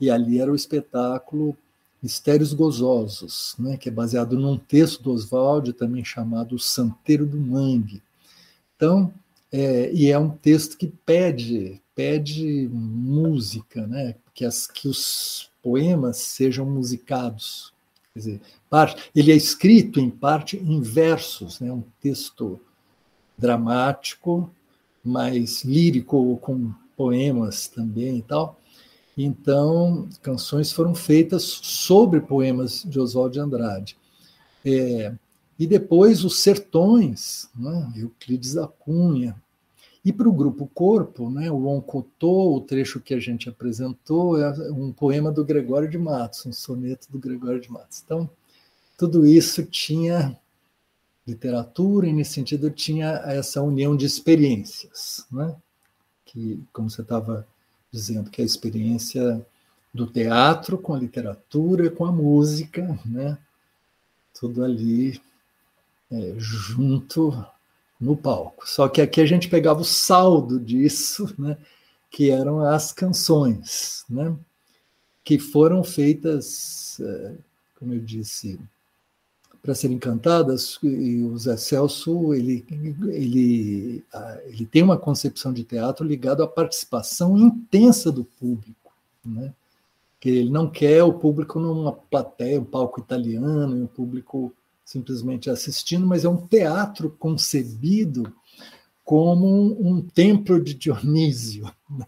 e 0.00 0.10
ali 0.10 0.40
era 0.40 0.50
o 0.50 0.56
espetáculo 0.56 1.56
Mistérios 2.02 2.52
Gozosos, 2.52 3.54
né, 3.58 3.76
que 3.76 3.88
é 3.88 3.92
baseado 3.92 4.38
num 4.38 4.56
texto 4.56 5.02
do 5.02 5.12
Oswald, 5.12 5.72
também 5.72 6.04
chamado 6.04 6.56
O 6.56 6.58
Santeiro 6.58 7.26
do 7.26 7.38
Mangue, 7.38 8.02
Então, 8.76 9.12
é, 9.52 9.92
e 9.92 10.10
é 10.10 10.18
um 10.18 10.30
texto 10.30 10.76
que 10.76 10.86
pede 10.86 11.82
pede 11.94 12.68
música, 12.72 13.86
né? 13.86 14.14
Que, 14.34 14.44
as, 14.44 14.66
que 14.66 14.88
os 14.88 15.50
poemas 15.62 16.18
sejam 16.18 16.66
musicados. 16.66 17.72
Quer 18.12 18.18
dizer, 18.18 18.40
parte, 18.68 19.10
ele 19.14 19.32
é 19.32 19.36
escrito 19.36 20.00
em 20.00 20.10
parte 20.10 20.56
em 20.56 20.80
versos, 20.80 21.60
né? 21.60 21.72
Um 21.72 21.84
texto 22.00 22.60
dramático, 23.38 24.50
mas 25.04 25.64
lírico 25.64 26.36
com 26.38 26.72
poemas 26.96 27.68
também 27.68 28.18
e 28.18 28.22
tal. 28.22 28.58
Então, 29.16 30.08
canções 30.22 30.72
foram 30.72 30.94
feitas 30.94 31.42
sobre 31.42 32.20
poemas 32.20 32.82
de 32.82 32.98
Oswald 32.98 33.34
de 33.34 33.40
Andrade. 33.40 33.96
É, 34.64 35.12
e 35.58 35.66
depois 35.66 36.24
os 36.24 36.38
sertões, 36.40 37.48
né, 37.54 37.92
Euclides 37.96 38.54
da 38.54 38.66
Cunha. 38.66 39.36
E 40.04 40.12
para 40.12 40.28
o 40.28 40.32
grupo 40.32 40.66
Corpo, 40.66 41.30
né, 41.30 41.50
o 41.50 41.66
Oncotô, 41.66 42.56
o 42.56 42.60
trecho 42.60 43.00
que 43.00 43.14
a 43.14 43.20
gente 43.20 43.48
apresentou, 43.48 44.40
é 44.40 44.50
um 44.72 44.92
poema 44.92 45.30
do 45.30 45.44
Gregório 45.44 45.88
de 45.88 45.96
Matos, 45.96 46.44
um 46.44 46.52
soneto 46.52 47.10
do 47.10 47.18
Gregório 47.18 47.60
de 47.60 47.70
Matos. 47.70 48.02
Então, 48.04 48.28
tudo 48.98 49.24
isso 49.24 49.64
tinha 49.64 50.36
literatura, 51.26 52.08
e 52.08 52.12
nesse 52.12 52.32
sentido 52.32 52.68
tinha 52.68 53.22
essa 53.26 53.62
união 53.62 53.96
de 53.96 54.04
experiências, 54.04 55.24
né? 55.30 55.54
que, 56.24 56.60
como 56.72 56.90
você 56.90 57.02
estava 57.02 57.46
dizendo, 57.90 58.28
que 58.28 58.40
é 58.40 58.44
a 58.44 58.46
experiência 58.46 59.46
do 59.94 60.06
teatro 60.06 60.78
com 60.78 60.94
a 60.94 60.98
literatura, 60.98 61.90
com 61.90 62.04
a 62.04 62.10
música, 62.10 62.98
né? 63.04 63.38
tudo 64.34 64.64
ali 64.64 65.20
é, 66.10 66.34
junto 66.38 67.32
no 68.02 68.16
palco. 68.16 68.68
Só 68.68 68.88
que 68.88 69.00
aqui 69.00 69.20
a 69.20 69.26
gente 69.26 69.48
pegava 69.48 69.80
o 69.80 69.84
saldo 69.84 70.58
disso, 70.58 71.32
né? 71.38 71.56
que 72.10 72.30
eram 72.30 72.60
as 72.60 72.92
canções, 72.92 74.04
né? 74.10 74.36
que 75.24 75.38
foram 75.38 75.84
feitas, 75.84 77.00
é, 77.00 77.34
como 77.78 77.94
eu 77.94 78.00
disse, 78.00 78.58
para 79.62 79.76
serem 79.76 79.98
cantadas, 79.98 80.80
e 80.82 81.22
o 81.22 81.38
Zé 81.38 81.56
Celso 81.56 82.34
ele, 82.34 82.66
ele, 83.06 84.04
ele 84.46 84.66
tem 84.66 84.82
uma 84.82 84.98
concepção 84.98 85.52
de 85.52 85.62
teatro 85.62 86.04
ligado 86.04 86.42
à 86.42 86.48
participação 86.48 87.38
intensa 87.38 88.10
do 88.10 88.24
público, 88.24 88.92
né? 89.24 89.54
que 90.18 90.28
ele 90.28 90.50
não 90.50 90.68
quer 90.68 91.04
o 91.04 91.12
público 91.12 91.60
numa 91.60 91.92
plateia, 91.92 92.60
um 92.60 92.64
palco 92.64 93.00
italiano, 93.00 93.84
o 93.84 93.88
público 93.88 94.52
simplesmente 94.92 95.48
assistindo, 95.48 96.06
mas 96.06 96.24
é 96.24 96.28
um 96.28 96.46
teatro 96.46 97.10
concebido 97.18 98.34
como 99.02 99.46
um, 99.80 100.02
templo 100.02 100.62
de 100.62 100.74
Dionísio, 100.74 101.64
né? 101.90 102.06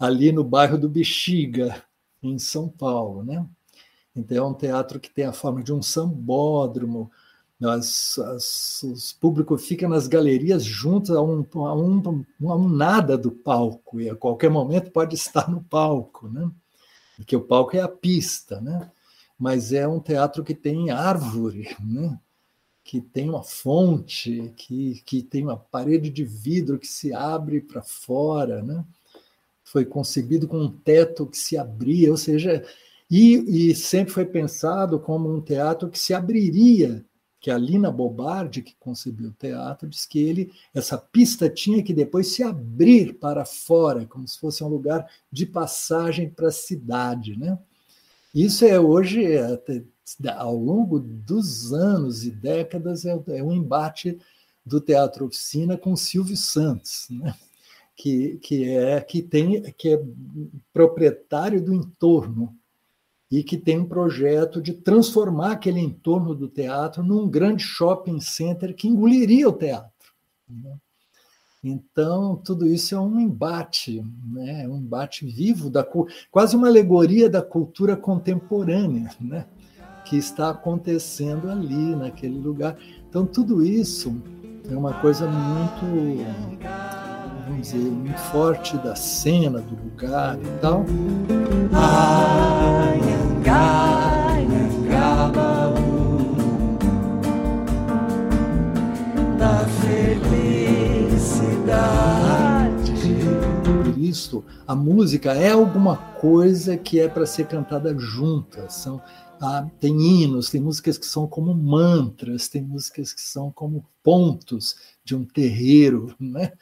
ali 0.00 0.32
no 0.32 0.42
bairro 0.42 0.78
do 0.78 0.88
Bexiga, 0.88 1.82
em 2.22 2.38
São 2.38 2.68
Paulo, 2.68 3.22
né? 3.22 3.46
Então, 4.16 4.36
é 4.36 4.48
um 4.48 4.54
teatro 4.54 4.98
que 4.98 5.10
tem 5.10 5.26
a 5.26 5.32
forma 5.32 5.62
de 5.62 5.72
um 5.72 5.82
sambódromo, 5.82 7.10
as, 7.62 8.18
as, 8.18 8.82
os 8.82 9.12
públicos 9.12 9.66
ficam 9.66 9.88
nas 9.88 10.06
galerias 10.08 10.64
juntos 10.64 11.10
a 11.10 11.20
um, 11.20 11.44
a, 11.54 11.74
um, 11.74 12.24
a 12.48 12.56
um 12.56 12.68
nada 12.68 13.16
do 13.18 13.30
palco, 13.30 14.00
e 14.00 14.08
a 14.08 14.16
qualquer 14.16 14.50
momento 14.50 14.90
pode 14.90 15.14
estar 15.14 15.48
no 15.50 15.62
palco, 15.62 16.28
né? 16.28 16.50
porque 17.16 17.36
o 17.36 17.40
palco 17.40 17.76
é 17.76 17.80
a 17.80 17.88
pista, 17.88 18.60
né? 18.60 18.90
Mas 19.38 19.72
é 19.72 19.86
um 19.86 20.00
teatro 20.00 20.42
que 20.42 20.54
tem 20.54 20.90
árvore, 20.90 21.76
né? 21.80 22.18
que 22.82 23.00
tem 23.00 23.28
uma 23.28 23.42
fonte, 23.42 24.52
que, 24.56 25.02
que 25.04 25.22
tem 25.22 25.44
uma 25.44 25.56
parede 25.56 26.08
de 26.08 26.24
vidro 26.24 26.78
que 26.78 26.86
se 26.86 27.12
abre 27.12 27.60
para 27.60 27.82
fora, 27.82 28.62
né? 28.62 28.84
foi 29.62 29.84
concebido 29.84 30.48
com 30.48 30.58
um 30.58 30.70
teto 30.70 31.26
que 31.26 31.36
se 31.36 31.58
abria, 31.58 32.10
ou 32.10 32.16
seja, 32.16 32.64
e, 33.10 33.70
e, 33.70 33.74
sempre 33.74 34.12
foi 34.12 34.24
pensado 34.24 34.98
como 34.98 35.32
um 35.32 35.40
teatro 35.40 35.90
que 35.90 35.98
se 35.98 36.14
abriria, 36.14 37.04
que 37.40 37.50
a 37.50 37.58
Lina 37.58 37.90
Bobardi, 37.90 38.62
que 38.62 38.74
concebeu 38.80 39.28
o 39.28 39.34
teatro, 39.34 39.88
diz 39.88 40.04
que 40.04 40.18
ele, 40.18 40.50
essa 40.74 40.98
pista 40.98 41.48
tinha 41.48 41.82
que 41.82 41.94
depois 41.94 42.28
se 42.28 42.42
abrir 42.42 43.14
para 43.14 43.44
fora, 43.44 44.06
como 44.06 44.26
se 44.26 44.38
fosse 44.38 44.64
um 44.64 44.68
lugar 44.68 45.08
de 45.30 45.46
passagem 45.46 46.28
para 46.28 46.48
a 46.48 46.52
cidade. 46.52 47.38
Né? 47.38 47.58
Isso 48.38 48.64
é 48.64 48.78
hoje, 48.78 49.24
é, 49.26 49.60
ao 50.36 50.54
longo 50.54 51.00
dos 51.00 51.72
anos 51.72 52.24
e 52.24 52.30
décadas, 52.30 53.04
é, 53.04 53.20
é 53.30 53.42
um 53.42 53.52
embate 53.52 54.16
do 54.64 54.80
Teatro 54.80 55.26
Oficina 55.26 55.76
com 55.76 55.96
Silvio 55.96 56.36
Santos, 56.36 57.08
né? 57.10 57.34
que, 57.96 58.38
que, 58.40 58.70
é, 58.70 59.00
que, 59.00 59.22
tem, 59.22 59.60
que 59.72 59.88
é 59.88 60.00
proprietário 60.72 61.60
do 61.60 61.74
entorno 61.74 62.56
e 63.28 63.42
que 63.42 63.58
tem 63.58 63.80
um 63.80 63.88
projeto 63.88 64.62
de 64.62 64.72
transformar 64.72 65.54
aquele 65.54 65.80
entorno 65.80 66.32
do 66.32 66.48
teatro 66.48 67.02
num 67.02 67.28
grande 67.28 67.64
shopping 67.64 68.20
center 68.20 68.72
que 68.72 68.86
engoliria 68.86 69.48
o 69.48 69.52
teatro. 69.52 70.12
Né? 70.48 70.78
Então, 71.68 72.36
tudo 72.36 72.66
isso 72.66 72.94
é 72.94 73.00
um 73.00 73.20
embate, 73.20 74.04
né? 74.24 74.64
É 74.64 74.68
um 74.68 74.78
embate 74.78 75.26
vivo, 75.26 75.68
da, 75.68 75.86
quase 76.30 76.56
uma 76.56 76.68
alegoria 76.68 77.28
da 77.28 77.42
cultura 77.42 77.96
contemporânea, 77.96 79.10
né? 79.20 79.46
que 80.08 80.16
está 80.16 80.50
acontecendo 80.50 81.50
ali, 81.50 81.94
naquele 81.94 82.38
lugar. 82.38 82.76
Então, 83.08 83.26
tudo 83.26 83.62
isso 83.62 84.16
é 84.70 84.74
uma 84.74 84.94
coisa 84.94 85.28
muito, 85.28 85.84
vamos 87.46 87.68
dizer, 87.70 87.78
muito 87.78 88.18
forte 88.18 88.76
da 88.78 88.96
cena, 88.96 89.60
do 89.60 89.76
lugar 89.84 90.38
e 90.38 90.60
tal. 90.60 90.84
da 93.44 93.87
isso, 104.18 104.44
a 104.66 104.74
música 104.74 105.32
é 105.32 105.50
alguma 105.50 105.96
coisa 105.96 106.76
que 106.76 106.98
é 106.98 107.08
para 107.08 107.24
ser 107.24 107.46
cantada 107.46 107.96
junta. 107.96 108.68
São, 108.68 109.00
ah, 109.40 109.66
tem 109.78 109.96
hinos, 110.00 110.50
tem 110.50 110.60
músicas 110.60 110.98
que 110.98 111.06
são 111.06 111.26
como 111.26 111.54
mantras, 111.54 112.48
tem 112.48 112.62
músicas 112.62 113.12
que 113.12 113.20
são 113.20 113.52
como 113.52 113.86
pontos 114.02 114.76
de 115.04 115.14
um 115.14 115.24
terreiro, 115.24 116.14
né? 116.18 116.52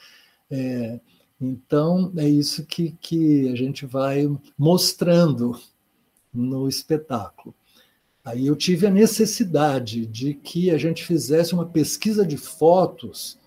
É, 0.51 1.01
então, 1.41 2.13
é 2.17 2.29
isso 2.29 2.65
que, 2.65 2.93
que 3.01 3.49
a 3.49 3.57
gente 3.57 3.85
vai 3.87 4.27
mostrando 4.57 5.59
no 6.33 6.69
espetáculo. 6.69 7.55
Aí 8.25 8.47
eu 8.47 8.57
tive 8.57 8.87
a 8.87 8.91
necessidade 8.91 10.05
de 10.07 10.35
que 10.35 10.71
a 10.71 10.79
gente 10.79 11.05
fizesse 11.05 11.55
uma 11.55 11.67
pesquisa 11.67 12.27
de 12.27 12.37
fotos 12.37 13.39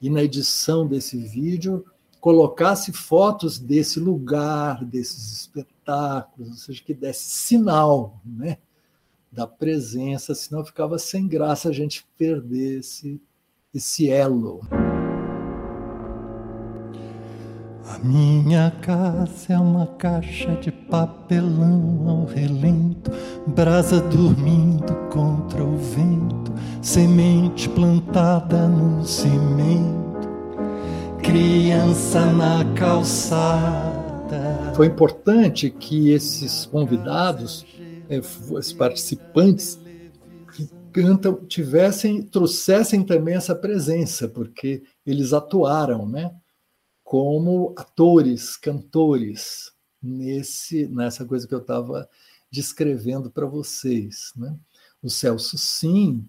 e 0.00 0.08
na 0.10 0.22
edição 0.22 0.86
desse 0.86 1.18
vídeo 1.18 1.84
colocasse 2.24 2.90
fotos 2.90 3.58
desse 3.58 4.00
lugar, 4.00 4.82
desses 4.82 5.40
espetáculos, 5.40 6.48
ou 6.48 6.56
seja, 6.56 6.82
que 6.82 6.94
desse 6.94 7.20
sinal 7.20 8.18
né, 8.24 8.56
da 9.30 9.46
presença, 9.46 10.34
senão 10.34 10.64
ficava 10.64 10.98
sem 10.98 11.28
graça 11.28 11.68
a 11.68 11.72
gente 11.72 12.06
perder 12.16 12.78
esse, 12.78 13.20
esse 13.74 14.08
elo. 14.08 14.62
A 17.86 17.98
minha 17.98 18.70
casa 18.80 19.52
é 19.52 19.58
uma 19.58 19.86
caixa 19.86 20.56
de 20.56 20.72
papelão 20.72 22.08
ao 22.08 22.24
relento, 22.24 23.10
brasa 23.48 24.00
dormindo 24.00 24.94
contra 25.10 25.62
o 25.62 25.76
vento, 25.76 26.54
semente 26.80 27.68
plantada 27.68 28.66
no 28.66 29.04
cimento, 29.04 30.13
criança 31.24 32.30
na 32.32 32.74
calçada. 32.74 34.72
Foi 34.76 34.88
importante 34.88 35.70
que 35.70 36.10
esses 36.10 36.66
convidados, 36.66 37.64
eh, 38.10 38.20
os 38.50 38.72
participantes 38.74 39.78
que 40.54 40.68
cantam, 40.92 41.36
tivessem, 41.46 42.22
trouxessem 42.22 43.02
também 43.02 43.36
essa 43.36 43.54
presença, 43.54 44.28
porque 44.28 44.82
eles 45.06 45.32
atuaram, 45.32 46.06
né? 46.06 46.30
como 47.02 47.74
atores, 47.76 48.56
cantores, 48.56 49.72
nesse 50.02 50.86
nessa 50.88 51.24
coisa 51.24 51.48
que 51.48 51.54
eu 51.54 51.60
estava 51.60 52.06
descrevendo 52.50 53.30
para 53.30 53.46
vocês. 53.46 54.30
Né? 54.36 54.54
O 55.02 55.08
Celso, 55.08 55.56
sim, 55.56 56.28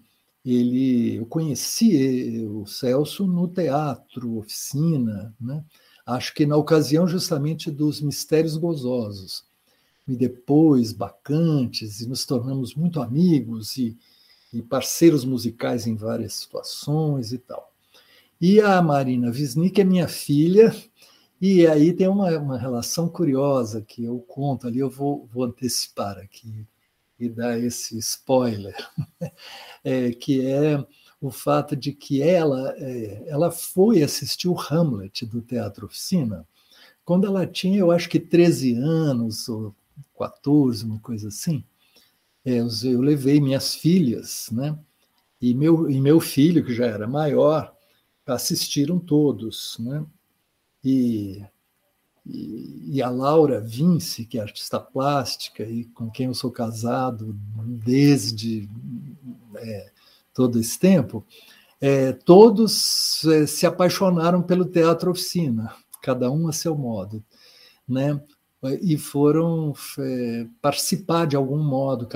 ele, 0.54 1.16
eu 1.16 1.26
conheci 1.26 2.46
o 2.48 2.66
Celso 2.66 3.26
no 3.26 3.48
teatro, 3.48 4.38
oficina, 4.38 5.34
né? 5.40 5.64
acho 6.06 6.32
que 6.32 6.46
na 6.46 6.56
ocasião 6.56 7.08
justamente 7.08 7.68
dos 7.68 8.00
Mistérios 8.00 8.56
Gozosos. 8.56 9.44
E 10.06 10.14
depois, 10.14 10.92
Bacantes, 10.92 12.00
e 12.00 12.08
nos 12.08 12.24
tornamos 12.24 12.76
muito 12.76 13.02
amigos 13.02 13.76
e, 13.76 13.98
e 14.52 14.62
parceiros 14.62 15.24
musicais 15.24 15.84
em 15.84 15.96
várias 15.96 16.34
situações 16.34 17.32
e 17.32 17.38
tal. 17.38 17.72
E 18.40 18.60
a 18.60 18.80
Marina 18.80 19.30
Wisnik 19.30 19.80
é 19.80 19.84
minha 19.84 20.06
filha, 20.06 20.72
e 21.40 21.66
aí 21.66 21.92
tem 21.92 22.06
uma, 22.06 22.30
uma 22.38 22.56
relação 22.56 23.08
curiosa 23.08 23.82
que 23.82 24.04
eu 24.04 24.20
conto 24.20 24.68
ali, 24.68 24.78
eu 24.78 24.90
vou, 24.90 25.26
vou 25.32 25.42
antecipar 25.42 26.18
aqui 26.18 26.64
e 27.18 27.28
dar 27.28 27.58
esse 27.58 27.98
spoiler, 27.98 28.76
é, 29.82 30.10
que 30.12 30.46
é 30.46 30.84
o 31.20 31.30
fato 31.30 31.74
de 31.74 31.92
que 31.92 32.22
ela, 32.22 32.74
é, 32.76 33.24
ela 33.28 33.50
foi 33.50 34.02
assistir 34.02 34.48
o 34.48 34.58
Hamlet 34.58 35.24
do 35.24 35.40
Teatro 35.40 35.86
Oficina 35.86 36.46
quando 37.06 37.24
ela 37.24 37.46
tinha, 37.46 37.78
eu 37.78 37.92
acho 37.92 38.08
que 38.08 38.18
13 38.18 38.74
anos 38.74 39.48
ou 39.48 39.72
14, 40.18 40.84
uma 40.84 40.98
coisa 40.98 41.28
assim. 41.28 41.64
É, 42.44 42.58
eu 42.58 43.00
levei 43.00 43.40
minhas 43.40 43.76
filhas, 43.76 44.48
né? 44.50 44.76
E 45.40 45.54
meu, 45.54 45.88
e 45.88 46.00
meu 46.00 46.18
filho, 46.18 46.64
que 46.64 46.74
já 46.74 46.86
era 46.86 47.06
maior, 47.06 47.72
assistiram 48.26 48.98
todos, 48.98 49.76
né? 49.78 50.04
E, 50.84 51.44
e, 52.28 52.96
e, 52.96 53.02
a 53.02 53.08
Laura 53.08 53.60
Vince, 53.60 54.24
que 54.24 54.38
é 54.38 54.42
artista 54.42 54.80
plástica 54.80 55.62
e 55.62 55.84
com 55.84 56.10
quem 56.10 56.26
eu 56.26 56.34
sou 56.34 56.50
casado 56.50 57.38
desde 57.64 58.68
é, 59.56 59.92
todo 60.34 60.58
esse 60.58 60.78
tempo, 60.78 61.24
é, 61.80 62.12
todos 62.12 63.24
é, 63.26 63.46
se 63.46 63.66
apaixonaram 63.66 64.42
pelo 64.42 64.64
teatro 64.64 65.10
oficina, 65.10 65.72
cada 66.02 66.30
um 66.30 66.48
a 66.48 66.52
seu 66.52 66.76
modo, 66.76 67.24
né? 67.88 68.20
E 68.82 68.96
foram 68.98 69.72
é, 69.98 70.46
participar 70.60 71.26
de 71.26 71.36
algum 71.36 71.62
modo 71.62 72.08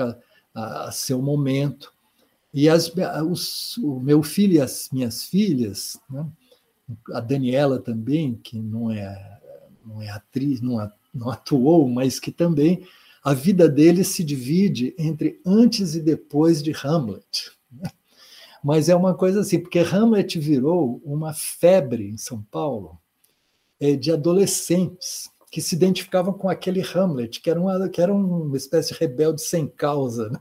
a, 0.53 0.87
a 0.87 0.91
seu 0.91 1.21
momento. 1.21 1.93
E 2.53 2.67
as, 2.67 2.91
os, 3.29 3.77
o 3.77 3.99
meu 3.99 4.21
filho 4.21 4.55
e 4.55 4.61
as 4.61 4.89
minhas 4.91 5.23
filhas, 5.23 5.97
né? 6.09 6.25
a 7.13 7.21
Daniela 7.21 7.79
também, 7.79 8.35
que 8.35 8.59
não 8.59 8.91
é, 8.91 9.39
não 9.85 10.01
é 10.01 10.09
atriz, 10.09 10.61
não, 10.61 10.91
não 11.13 11.29
atuou, 11.29 11.87
mas 11.89 12.19
que 12.19 12.31
também 12.31 12.85
a 13.23 13.33
vida 13.33 13.69
dele 13.69 14.03
se 14.03 14.23
divide 14.23 14.95
entre 14.97 15.39
antes 15.45 15.95
e 15.95 16.01
depois 16.01 16.61
de 16.63 16.71
Hamlet. 16.71 17.51
Né? 17.71 17.89
Mas 18.63 18.89
é 18.89 18.95
uma 18.95 19.13
coisa 19.13 19.41
assim, 19.41 19.59
porque 19.59 19.79
Hamlet 19.79 20.39
virou 20.39 21.01
uma 21.03 21.33
febre 21.33 22.09
em 22.09 22.17
São 22.17 22.41
Paulo 22.43 22.99
é, 23.79 23.95
de 23.95 24.11
adolescentes 24.11 25.29
que 25.51 25.59
se 25.59 25.75
identificavam 25.75 26.33
com 26.33 26.47
aquele 26.47 26.81
Hamlet, 26.81 27.41
que 27.41 27.49
era 27.49 27.59
uma, 27.59 27.89
que 27.89 28.01
era 28.01 28.13
uma 28.13 28.55
espécie 28.55 28.93
de 28.93 28.99
rebelde 28.99 29.41
sem 29.41 29.67
causa, 29.67 30.29
né? 30.29 30.39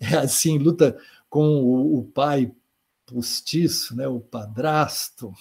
É 0.00 0.16
assim, 0.16 0.56
luta 0.58 0.96
com 1.28 1.62
o, 1.62 1.98
o 1.98 2.04
pai 2.04 2.50
postiço, 3.04 3.94
né? 3.94 4.08
o 4.08 4.18
padrasto, 4.18 5.32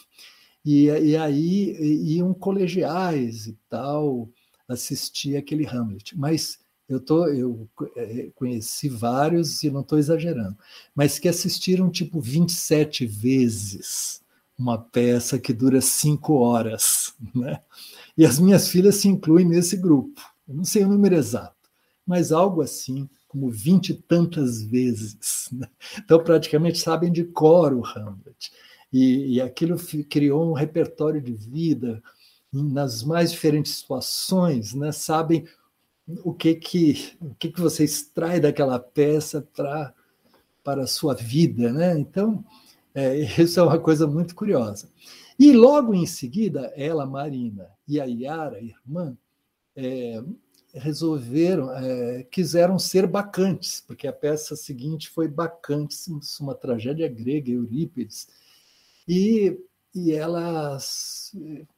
e, 0.66 0.86
e 0.86 1.16
aí 1.16 1.78
iam 2.16 2.34
colegiais 2.34 3.48
e 3.48 3.58
tal 3.70 4.30
assistir 4.68 5.38
aquele 5.38 5.68
Hamlet. 5.68 6.18
Mas 6.18 6.58
eu, 6.90 7.00
tô, 7.00 7.28
eu 7.28 7.70
é, 7.96 8.30
conheci 8.34 8.90
vários 8.90 9.64
e 9.64 9.70
não 9.70 9.82
estou 9.82 10.00
exagerando, 10.00 10.58
mas 10.94 11.20
que 11.20 11.28
assistiram 11.28 11.90
tipo 11.90 12.20
27 12.20 13.06
vezes 13.06 14.22
uma 14.58 14.78
peça 14.78 15.38
que 15.38 15.54
dura 15.54 15.82
cinco 15.82 16.36
horas. 16.36 17.14
Né? 17.36 17.62
E 18.18 18.26
as 18.26 18.40
minhas 18.40 18.70
filhas 18.70 18.96
se 18.96 19.08
incluem 19.10 19.46
nesse 19.46 19.76
grupo. 19.76 20.22
Eu 20.48 20.56
não 20.56 20.64
sei 20.64 20.84
o 20.86 20.88
número 20.88 21.16
exato, 21.16 21.70
mas 22.06 22.32
algo 22.32 22.62
assim, 22.62 23.10
como 23.28 23.50
vinte 23.50 23.90
e 23.90 23.94
tantas 23.94 24.62
vezes. 24.64 25.50
Né? 25.52 25.68
Então, 25.98 26.24
praticamente 26.24 26.80
sabem 26.80 27.12
de 27.12 27.26
cor 27.26 27.74
o 27.74 27.86
Hamlet. 27.86 28.52
E, 28.96 29.34
e 29.34 29.42
aquilo 29.42 29.76
criou 30.10 30.50
um 30.50 30.54
repertório 30.54 31.22
de 31.22 31.34
vida 31.34 32.02
nas 32.54 33.04
mais 33.04 33.32
diferentes 33.32 33.74
situações, 33.74 34.74
né? 34.74 34.94
sabem 34.94 35.46
o 36.24 36.34
que 36.34 36.56
que 36.56 37.18
o 37.20 37.36
que 37.36 37.50
que 37.52 37.60
você 37.60 37.84
extrai 37.84 38.40
daquela 38.40 38.80
peça 38.80 39.46
para 39.54 39.94
para 40.64 40.84
a 40.84 40.88
sua 40.88 41.14
vida, 41.14 41.74
né? 41.74 42.00
Então 42.00 42.42
é, 42.94 43.18
isso 43.38 43.60
é 43.60 43.64
uma 43.64 43.78
coisa 43.78 44.08
muito 44.08 44.34
curiosa. 44.34 44.90
E 45.38 45.52
logo 45.52 45.94
em 45.94 46.06
seguida, 46.06 46.72
ela, 46.78 47.06
Marina, 47.06 47.70
e 47.86 48.00
a 48.00 48.06
Yara, 48.06 48.56
a 48.56 48.62
irmã, 48.62 49.18
é, 49.76 50.24
resolveram, 50.74 51.70
é, 51.70 52.24
quiseram 52.24 52.80
ser 52.80 53.06
bacantes, 53.08 53.84
porque 53.86 54.08
a 54.08 54.14
peça 54.14 54.56
seguinte 54.56 55.10
foi 55.10 55.28
Bacantes, 55.28 56.08
uma 56.40 56.56
tragédia 56.56 57.10
grega, 57.10 57.52
Eurípides, 57.52 58.28
e, 59.08 59.58
e 59.94 60.12
elas 60.12 61.32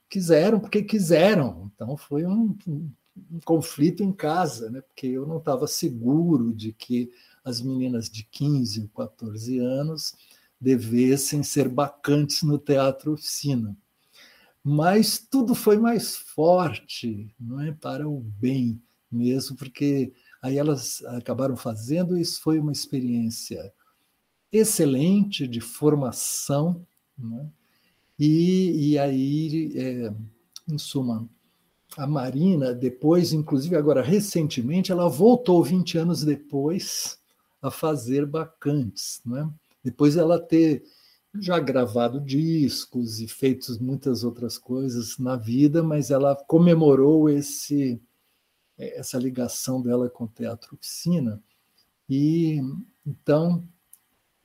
quiseram 0.09 0.59
porque 0.59 0.83
quiseram. 0.83 1.71
Então 1.73 1.97
foi 1.97 2.25
um, 2.25 2.57
um, 2.67 2.91
um 3.31 3.39
conflito 3.45 4.03
em 4.03 4.11
casa, 4.11 4.69
né? 4.69 4.81
porque 4.81 5.07
eu 5.07 5.25
não 5.25 5.37
estava 5.37 5.67
seguro 5.67 6.53
de 6.53 6.73
que 6.73 7.11
as 7.43 7.61
meninas 7.61 8.09
de 8.09 8.23
15 8.23 8.81
ou 8.81 8.89
14 8.89 9.59
anos 9.59 10.13
devessem 10.59 11.43
ser 11.43 11.69
bacantes 11.69 12.43
no 12.43 12.57
teatro 12.57 13.13
oficina. 13.13 13.77
Mas 14.63 15.17
tudo 15.17 15.55
foi 15.55 15.77
mais 15.77 16.17
forte, 16.17 17.33
não 17.39 17.61
é 17.61 17.71
para 17.71 18.07
o 18.07 18.19
bem 18.19 18.81
mesmo, 19.09 19.55
porque 19.55 20.11
aí 20.41 20.57
elas 20.57 21.01
acabaram 21.05 21.55
fazendo, 21.55 22.17
isso 22.17 22.41
foi 22.41 22.59
uma 22.59 22.73
experiência 22.73 23.73
excelente 24.51 25.47
de 25.47 25.61
formação, 25.61 26.85
né? 27.17 27.49
e, 28.19 28.91
e 28.91 28.99
aí, 28.99 29.71
é, 29.75 30.13
em 30.67 30.77
suma, 30.77 31.27
a 31.97 32.05
Marina, 32.05 32.73
depois, 32.73 33.33
inclusive 33.33 33.75
agora 33.75 34.01
recentemente, 34.01 34.91
ela 34.91 35.07
voltou 35.07 35.63
20 35.63 35.97
anos 35.97 36.23
depois 36.23 37.19
a 37.61 37.71
fazer 37.71 38.25
bacantes, 38.25 39.21
né? 39.25 39.49
depois 39.83 40.17
ela 40.17 40.39
ter 40.39 40.83
já 41.39 41.59
gravado 41.59 42.19
discos 42.19 43.19
e 43.19 43.27
feito 43.27 43.71
muitas 43.81 44.23
outras 44.23 44.57
coisas 44.57 45.17
na 45.17 45.35
vida, 45.35 45.83
mas 45.83 46.11
ela 46.11 46.35
comemorou 46.35 47.29
esse 47.29 48.01
essa 48.77 49.17
ligação 49.17 49.81
dela 49.81 50.07
com 50.07 50.25
o 50.25 50.27
teatro 50.27 50.75
oficina 50.75 51.41
e 52.07 52.61
então 53.05 53.67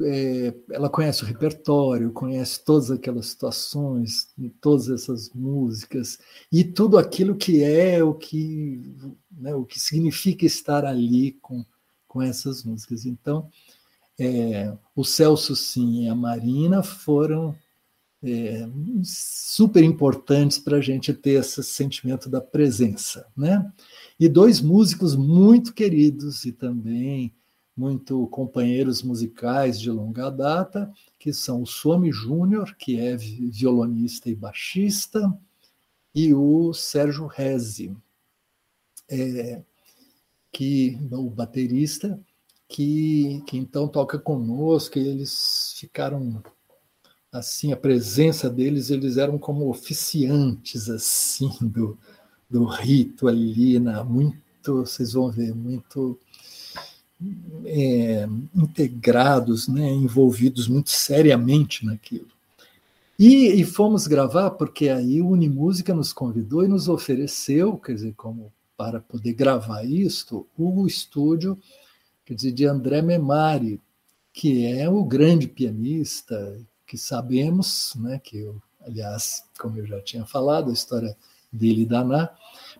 é, 0.04 0.54
ela 0.70 0.88
conhece 0.88 1.22
o 1.22 1.26
repertório, 1.26 2.12
conhece 2.12 2.64
todas 2.64 2.90
aquelas 2.90 3.26
situações, 3.26 4.28
todas 4.60 4.88
essas 4.88 5.30
músicas 5.34 6.18
e 6.50 6.64
tudo 6.64 6.98
aquilo 6.98 7.36
que 7.36 7.62
é 7.62 8.02
o 8.02 8.14
que 8.14 8.94
né, 9.30 9.54
o 9.54 9.64
que 9.64 9.80
significa 9.80 10.46
estar 10.46 10.84
ali 10.84 11.32
com 11.40 11.64
com 12.06 12.20
essas 12.20 12.62
músicas. 12.62 13.06
Então 13.06 13.48
é, 14.18 14.72
o 14.94 15.04
Celso 15.04 15.56
Sim 15.56 16.04
e 16.04 16.08
a 16.08 16.14
Marina 16.14 16.82
foram 16.82 17.54
é, 18.22 18.68
super 19.02 19.82
importantes 19.82 20.58
para 20.58 20.76
a 20.76 20.80
gente 20.80 21.12
ter 21.12 21.40
esse 21.40 21.62
sentimento 21.62 22.28
da 22.28 22.40
presença. 22.40 23.26
Né? 23.36 23.70
E 24.18 24.28
dois 24.28 24.60
músicos 24.60 25.16
muito 25.16 25.74
queridos 25.74 26.44
e 26.44 26.52
também 26.52 27.34
muito 27.76 28.26
companheiros 28.28 29.02
musicais 29.02 29.80
de 29.80 29.90
longa 29.90 30.30
data, 30.30 30.92
que 31.18 31.32
são 31.32 31.62
o 31.62 31.66
Some 31.66 32.12
Júnior, 32.12 32.74
que 32.76 32.98
é 32.98 33.16
violonista 33.16 34.28
e 34.28 34.34
baixista, 34.34 35.32
e 36.14 36.34
o 36.34 36.72
Sérgio 36.74 37.26
Rezi, 37.26 37.96
é, 39.08 39.62
que 40.50 40.98
o 41.10 41.30
baterista, 41.30 42.20
que, 42.68 43.42
que 43.46 43.56
então 43.56 43.88
toca 43.88 44.18
conosco, 44.18 44.98
e 44.98 45.08
eles 45.08 45.74
ficaram 45.76 46.42
assim, 47.32 47.72
a 47.72 47.76
presença 47.76 48.50
deles, 48.50 48.90
eles 48.90 49.16
eram 49.16 49.38
como 49.38 49.70
oficiantes 49.70 50.90
assim 50.90 51.50
do, 51.62 51.98
do 52.48 52.64
rito 52.64 53.26
ali, 53.26 53.78
na, 53.78 54.04
muito, 54.04 54.84
vocês 54.84 55.14
vão 55.14 55.30
ver, 55.30 55.54
muito 55.54 56.18
é, 57.66 58.26
integrados, 58.54 59.68
né, 59.68 59.88
envolvidos 59.90 60.68
muito 60.68 60.90
seriamente 60.90 61.84
naquilo. 61.84 62.28
E, 63.18 63.60
e, 63.60 63.64
fomos 63.64 64.06
gravar 64.06 64.50
porque 64.52 64.88
aí 64.88 65.20
o 65.20 65.28
Unimúsica 65.28 65.94
nos 65.94 66.12
convidou 66.12 66.64
e 66.64 66.68
nos 66.68 66.88
ofereceu, 66.88 67.76
quer 67.76 67.94
dizer, 67.94 68.14
como 68.16 68.52
para 68.76 69.00
poder 69.00 69.34
gravar 69.34 69.84
isto, 69.84 70.46
o 70.58 70.86
estúdio 70.86 71.58
quer 72.24 72.34
dizer, 72.34 72.52
de 72.52 72.66
André 72.66 73.02
Memari, 73.02 73.80
que 74.32 74.66
é 74.66 74.88
o 74.88 75.04
grande 75.04 75.46
pianista 75.46 76.58
que 76.86 76.96
sabemos, 76.96 77.94
né, 77.96 78.20
que 78.22 78.38
eu, 78.38 78.60
aliás, 78.80 79.44
como 79.58 79.78
eu 79.78 79.86
já 79.86 80.00
tinha 80.00 80.24
falado, 80.24 80.70
a 80.70 80.72
história 80.72 81.16
dele 81.52 81.82
e 81.82 81.86
da 81.86 82.00
Ana, 82.00 82.30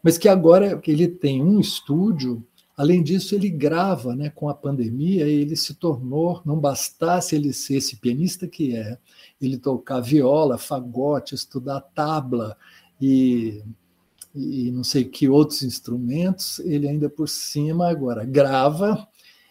mas 0.03 0.17
que 0.17 0.29
agora 0.29 0.81
ele 0.87 1.09
tem 1.09 1.43
um 1.43 1.61
estúdio 1.61 2.45
Além 2.77 3.03
disso, 3.03 3.35
ele 3.35 3.51
grava, 3.51 4.17
né, 4.17 4.31
com 4.31 4.49
a 4.49 4.55
pandemia, 4.55 5.27
ele 5.27 5.55
se 5.57 5.75
tornou, 5.75 6.41
não 6.45 6.59
bastasse 6.59 7.35
ele 7.37 7.53
ser 7.53 7.77
esse 7.77 7.97
pianista 7.97 8.49
que 8.49 8.75
é, 8.75 8.99
ele 9.41 9.59
tocar 9.59 10.01
viola, 10.01 10.57
fagote, 10.57 11.35
estudar 11.35 11.81
tabla 11.81 12.57
e, 13.01 13.63
e 14.35 14.71
não 14.71 14.83
sei 14.83 15.05
que 15.05 15.29
outros 15.29 15.63
instrumentos, 15.63 16.61
ele 16.61 16.89
ainda 16.89 17.11
por 17.11 17.29
cima 17.29 17.91
agora 17.91 18.25
grava, 18.25 19.07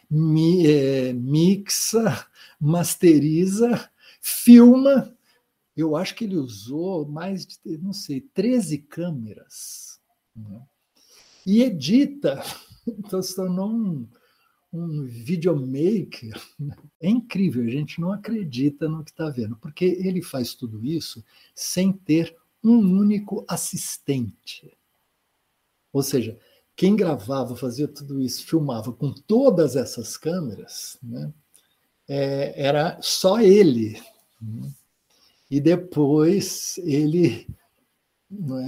mi, 0.10 0.65
é, 0.65 1.13
mixa, 1.13 2.27
masteriza, 2.60 3.88
filma. 4.19 5.15
Eu 5.77 5.95
acho 5.95 6.15
que 6.15 6.25
ele 6.25 6.38
usou 6.38 7.07
mais 7.07 7.45
de, 7.45 7.55
não 7.77 7.93
sei, 7.93 8.19
13 8.19 8.79
câmeras. 8.79 9.99
Né? 10.36 10.62
E 11.45 11.63
edita 11.63 12.43
então 12.99 13.21
se 13.21 13.36
tornou 13.36 13.69
um, 13.69 14.08
um 14.71 15.06
videomaker. 15.06 16.39
É 16.99 17.10
incrível, 17.10 17.63
a 17.63 17.69
gente 17.69 17.99
não 17.99 18.12
acredita 18.12 18.88
no 18.88 19.04
que 19.04 19.12
está 19.12 19.30
vendo, 19.30 19.56
porque 19.58 19.86
ele 19.86 20.21
faz 20.21 20.54
tudo 20.54 20.86
isso 20.86 21.23
sem 21.56 21.91
ter 21.91 22.36
um 22.63 22.77
único 22.77 23.43
assistente. 23.47 24.71
Ou 25.91 26.04
seja, 26.04 26.39
quem 26.75 26.95
gravava, 26.95 27.56
fazia 27.56 27.88
tudo 27.88 28.21
isso, 28.21 28.45
filmava 28.45 28.93
com 28.93 29.12
todas 29.12 29.75
essas 29.75 30.15
câmeras, 30.17 30.97
né, 31.04 31.34
é, 32.08 32.54
era 32.56 32.97
só 33.01 33.39
ele. 33.39 34.01
Né? 34.41 34.71
E 35.49 35.60
depois 35.60 36.77
ele 36.77 37.47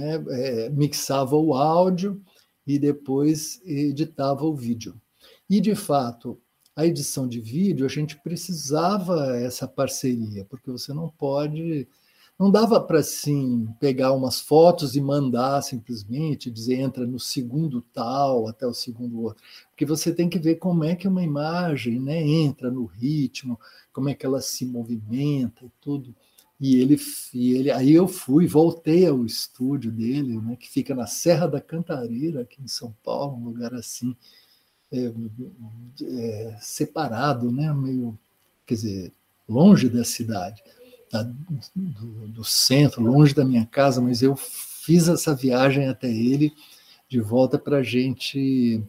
é, 0.02 0.66
é, 0.66 0.70
mixava 0.70 1.36
o 1.36 1.54
áudio 1.54 2.22
e 2.66 2.78
depois 2.78 3.60
editava 3.64 4.44
o 4.44 4.54
vídeo. 4.54 5.00
E, 5.48 5.60
de 5.60 5.74
fato, 5.74 6.40
a 6.76 6.86
edição 6.86 7.28
de 7.28 7.40
vídeo, 7.40 7.86
a 7.86 7.88
gente 7.88 8.16
precisava 8.20 9.36
essa 9.36 9.68
parceria, 9.68 10.44
porque 10.44 10.70
você 10.70 10.92
não 10.92 11.08
pode. 11.08 11.88
Não 12.36 12.50
dava 12.50 12.80
para 12.80 12.98
assim 12.98 13.68
pegar 13.78 14.12
umas 14.12 14.40
fotos 14.40 14.96
e 14.96 15.00
mandar 15.00 15.62
simplesmente 15.62 16.50
dizer 16.50 16.80
entra 16.80 17.06
no 17.06 17.20
segundo 17.20 17.80
tal 17.80 18.48
até 18.48 18.66
o 18.66 18.74
segundo 18.74 19.22
outro, 19.22 19.40
porque 19.70 19.86
você 19.86 20.12
tem 20.12 20.28
que 20.28 20.40
ver 20.40 20.56
como 20.56 20.82
é 20.82 20.96
que 20.96 21.06
uma 21.06 21.22
imagem, 21.22 22.00
né, 22.00 22.20
entra 22.20 22.72
no 22.72 22.86
ritmo, 22.86 23.56
como 23.92 24.08
é 24.08 24.14
que 24.14 24.26
ela 24.26 24.40
se 24.40 24.66
movimenta 24.66 25.64
e 25.64 25.70
tudo. 25.80 26.12
E 26.60 26.76
ele, 26.76 26.96
e 27.32 27.54
ele, 27.54 27.70
aí 27.70 27.92
eu 27.92 28.06
fui, 28.06 28.46
voltei 28.46 29.06
ao 29.06 29.24
estúdio 29.26 29.90
dele, 29.90 30.40
né, 30.40 30.56
que 30.56 30.70
fica 30.70 30.94
na 30.94 31.06
Serra 31.06 31.46
da 31.46 31.60
Cantareira, 31.60 32.42
aqui 32.42 32.62
em 32.62 32.68
São 32.68 32.94
Paulo, 33.02 33.36
um 33.36 33.44
lugar 33.44 33.74
assim 33.74 34.16
é, 34.92 35.12
é, 36.02 36.56
separado, 36.60 37.50
né, 37.50 37.72
meio, 37.72 38.16
quer 38.64 38.74
dizer, 38.74 39.12
longe 39.48 39.88
da 39.88 40.04
cidade, 40.04 40.62
da, 41.10 41.22
do, 41.74 42.28
do, 42.28 42.44
centro, 42.44 43.02
longe 43.02 43.34
da 43.34 43.44
minha 43.44 43.66
casa, 43.66 44.00
mas 44.00 44.22
eu 44.22 44.36
fiz 44.36 45.08
essa 45.08 45.34
viagem 45.34 45.88
até 45.88 46.08
ele 46.08 46.52
de 47.08 47.20
volta 47.20 47.58
para 47.58 47.78
a 47.78 47.82
gente 47.82 48.82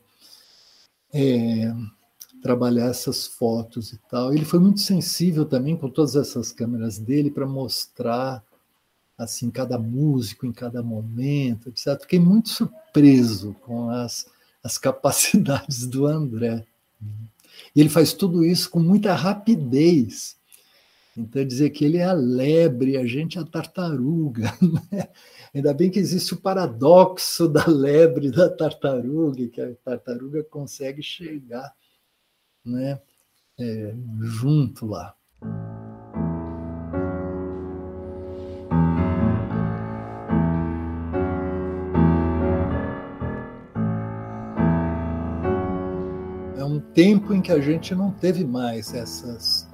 é, 1.12 1.73
trabalhar 2.45 2.91
essas 2.91 3.25
fotos 3.25 3.91
e 3.91 3.97
tal. 4.08 4.31
Ele 4.31 4.45
foi 4.45 4.60
muito 4.60 4.79
sensível 4.79 5.45
também 5.45 5.75
com 5.75 5.89
todas 5.89 6.15
essas 6.15 6.51
câmeras 6.51 6.99
dele 6.99 7.31
para 7.31 7.47
mostrar 7.47 8.43
assim 9.17 9.49
cada 9.49 9.79
músico 9.79 10.45
em 10.45 10.51
cada 10.51 10.84
momento, 10.84 11.69
etc. 11.69 11.99
Fiquei 12.01 12.19
muito 12.19 12.49
surpreso 12.49 13.55
com 13.62 13.89
as, 13.89 14.27
as 14.63 14.77
capacidades 14.77 15.88
do 15.88 16.05
André. 16.05 16.63
E 17.75 17.81
ele 17.81 17.89
faz 17.89 18.13
tudo 18.13 18.45
isso 18.45 18.69
com 18.69 18.79
muita 18.79 19.15
rapidez. 19.15 20.38
Então, 21.17 21.43
dizer 21.43 21.71
que 21.71 21.84
ele 21.84 21.97
é 21.97 22.03
a 22.03 22.13
lebre, 22.13 22.95
a 22.95 23.08
gente 23.08 23.39
é 23.39 23.41
a 23.41 23.45
tartaruga. 23.45 24.53
Né? 24.91 25.08
Ainda 25.51 25.73
bem 25.73 25.89
que 25.89 25.97
existe 25.97 26.36
o 26.36 26.41
paradoxo 26.41 27.47
da 27.47 27.65
lebre 27.65 28.27
e 28.27 28.31
da 28.31 28.49
tartaruga, 28.49 29.47
que 29.47 29.60
a 29.60 29.73
tartaruga 29.84 30.43
consegue 30.43 31.01
chegar 31.01 31.73
né, 32.65 32.99
é, 33.60 33.95
junto 34.21 34.86
lá. 34.86 35.15
É 46.58 46.63
um 46.63 46.80
tempo 46.80 47.34
em 47.34 47.41
que 47.41 47.51
a 47.51 47.60
gente 47.60 47.93
não 47.93 48.12
teve 48.12 48.43
mais 48.43 48.93
essas 48.93 49.69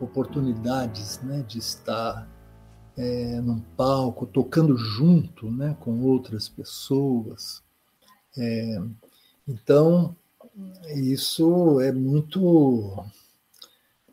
oportunidades 0.00 1.20
né, 1.22 1.44
de 1.46 1.58
estar 1.58 2.26
é, 2.96 3.40
num 3.40 3.60
palco, 3.76 4.26
tocando 4.26 4.76
junto 4.76 5.50
né, 5.50 5.76
com 5.80 6.00
outras 6.02 6.48
pessoas. 6.48 7.62
É, 8.36 8.80
então, 9.46 10.16
isso 10.94 11.80
é 11.80 11.92
muito 11.92 13.04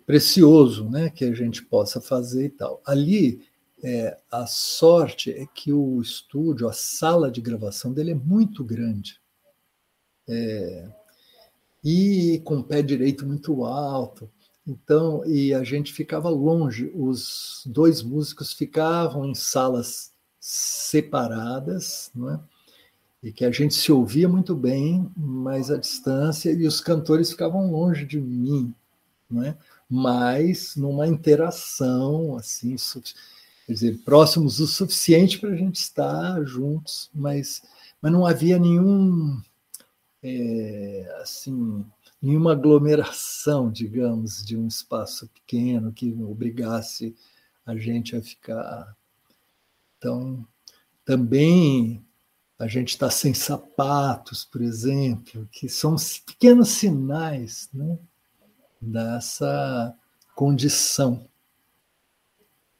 precioso, 0.05 0.89
né, 0.89 1.09
que 1.09 1.25
a 1.25 1.33
gente 1.33 1.63
possa 1.63 1.99
fazer 1.99 2.45
e 2.45 2.49
tal. 2.49 2.81
Ali, 2.85 3.45
é, 3.83 4.17
a 4.31 4.47
sorte 4.47 5.31
é 5.31 5.45
que 5.45 5.71
o 5.73 6.01
estúdio, 6.01 6.67
a 6.67 6.73
sala 6.73 7.29
de 7.29 7.41
gravação 7.41 7.93
dele 7.93 8.11
é 8.11 8.15
muito 8.15 8.63
grande. 8.63 9.19
É, 10.27 10.89
e 11.83 12.41
com 12.43 12.57
o 12.57 12.63
pé 12.63 12.81
direito 12.81 13.25
muito 13.25 13.63
alto. 13.63 14.29
Então, 14.65 15.25
e 15.25 15.53
a 15.53 15.63
gente 15.63 15.93
ficava 15.93 16.29
longe, 16.29 16.91
os 16.93 17.63
dois 17.65 18.03
músicos 18.03 18.51
ficavam 18.51 19.25
em 19.25 19.35
salas 19.35 20.11
separadas, 20.39 22.11
não 22.13 22.29
é? 22.29 22.39
E 23.27 23.31
que 23.33 23.43
a 23.43 23.51
gente 23.51 23.73
se 23.73 23.91
ouvia 23.91 24.29
muito 24.29 24.55
bem, 24.55 25.11
mas 25.17 25.69
a 25.69 25.77
distância 25.77 26.49
e 26.49 26.65
os 26.65 26.79
cantores 26.79 27.29
ficavam 27.29 27.69
longe 27.69 28.05
de 28.05 28.21
mim, 28.21 28.73
né? 29.29 29.57
mas 29.89 30.77
numa 30.77 31.05
interação 31.05 32.37
assim, 32.37 32.77
quer 33.65 33.73
dizer, 33.73 33.97
próximos 34.05 34.61
o 34.61 34.67
suficiente 34.67 35.39
para 35.39 35.49
a 35.49 35.55
gente 35.57 35.75
estar 35.75 36.41
juntos, 36.45 37.09
mas, 37.13 37.61
mas 38.01 38.13
não 38.13 38.25
havia 38.25 38.57
nenhum 38.57 39.41
é, 40.23 41.17
assim 41.21 41.85
nenhuma 42.21 42.53
aglomeração, 42.53 43.69
digamos, 43.69 44.41
de 44.41 44.55
um 44.55 44.67
espaço 44.67 45.27
pequeno 45.27 45.91
que 45.91 46.13
obrigasse 46.23 47.13
a 47.65 47.75
gente 47.75 48.15
a 48.15 48.21
ficar. 48.21 48.95
Então, 49.97 50.47
também 51.03 52.06
a 52.59 52.67
gente 52.67 52.89
está 52.89 53.09
sem 53.09 53.33
sapatos, 53.33 54.43
por 54.43 54.61
exemplo, 54.61 55.47
que 55.51 55.69
são 55.69 55.95
pequenos 56.25 56.69
sinais 56.69 57.69
né, 57.73 57.97
dessa 58.81 59.95
condição. 60.35 61.27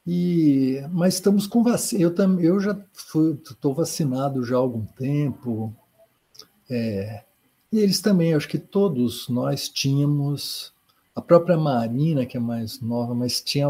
E, 0.05 0.81
mas 0.91 1.15
estamos 1.15 1.45
com 1.45 1.63
vacina. 1.63 2.01
Eu, 2.01 2.15
tam, 2.15 2.39
eu 2.39 2.59
já 2.59 2.79
estou 2.93 3.73
vacinado 3.73 4.43
já 4.43 4.55
há 4.55 4.59
algum 4.59 4.85
tempo. 4.85 5.75
É, 6.69 7.23
e 7.71 7.79
eles 7.79 7.99
também, 7.99 8.33
acho 8.33 8.47
que 8.47 8.57
todos 8.57 9.27
nós 9.27 9.67
tínhamos. 9.67 10.73
A 11.13 11.21
própria 11.21 11.57
Marina, 11.57 12.27
que 12.27 12.37
é 12.37 12.39
mais 12.39 12.79
nova, 12.79 13.15
mas 13.15 13.41
tinha 13.41 13.67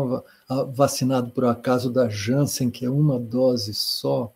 vacinado 0.73 1.31
por 1.31 1.45
acaso 1.45 1.89
da 1.89 2.09
Janssen, 2.09 2.69
que 2.69 2.85
é 2.85 2.89
uma 2.89 3.17
dose 3.17 3.73
só. 3.73 4.33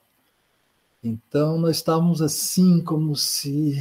Então, 1.03 1.57
nós 1.57 1.77
estávamos 1.77 2.21
assim, 2.21 2.83
como 2.83 3.15
se 3.15 3.79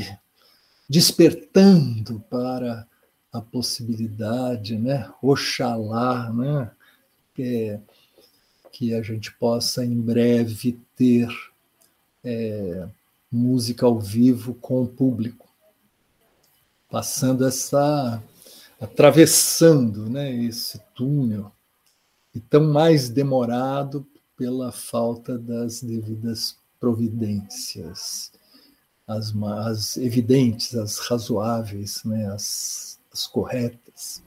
despertando 0.88 2.18
para 2.30 2.87
a 3.33 3.40
possibilidade, 3.40 4.76
né? 4.76 5.12
Oxalá, 5.22 6.33
né? 6.33 6.70
Que, 7.35 7.78
que 8.72 8.94
a 8.94 9.02
gente 9.02 9.33
possa 9.35 9.85
em 9.85 10.00
breve 10.00 10.80
ter 10.96 11.28
é, 12.24 12.88
música 13.30 13.87
ao 13.87 14.00
vivo 14.00 14.54
com 14.54 14.83
o 14.83 14.88
público, 14.88 15.46
passando 16.90 17.46
essa, 17.46 18.22
atravessando, 18.80 20.09
né? 20.09 20.33
Esse 20.33 20.80
túnel 20.94 21.52
e 22.35 22.40
tão 22.40 22.72
mais 22.72 23.09
demorado 23.09 24.06
pela 24.37 24.72
falta 24.72 25.38
das 25.38 25.83
devidas 25.83 26.56
providências, 26.81 28.33
as, 29.07 29.33
as 29.66 29.97
evidentes, 29.99 30.75
as 30.75 30.99
razoáveis, 30.99 32.03
né, 32.05 32.33
as, 32.33 32.99
as 33.12 33.27
corretas. 33.27 34.23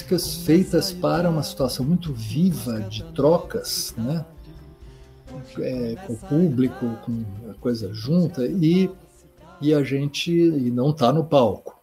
Músicas 0.00 0.36
feitas 0.46 0.92
para 0.92 1.28
uma 1.28 1.42
situação 1.42 1.84
muito 1.84 2.12
viva 2.12 2.80
de 2.80 3.04
trocas, 3.12 3.94
né? 3.98 4.24
É, 5.58 5.94
com 6.06 6.14
o 6.14 6.16
público, 6.16 6.96
com 7.04 7.24
a 7.50 7.54
coisa 7.54 7.92
junta, 7.92 8.46
e, 8.46 8.90
e 9.60 9.74
a 9.74 9.82
gente 9.82 10.32
e 10.32 10.70
não 10.70 10.90
está 10.90 11.12
no 11.12 11.24
palco. 11.24 11.78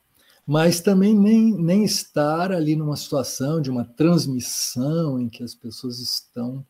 Mas 0.45 0.81
também 0.81 1.15
nem, 1.15 1.53
nem 1.53 1.83
estar 1.83 2.51
ali 2.51 2.75
numa 2.75 2.95
situação 2.95 3.61
de 3.61 3.69
uma 3.69 3.85
transmissão 3.85 5.19
em 5.19 5.29
que 5.29 5.43
as 5.43 5.53
pessoas 5.53 5.99
estão 5.99 6.65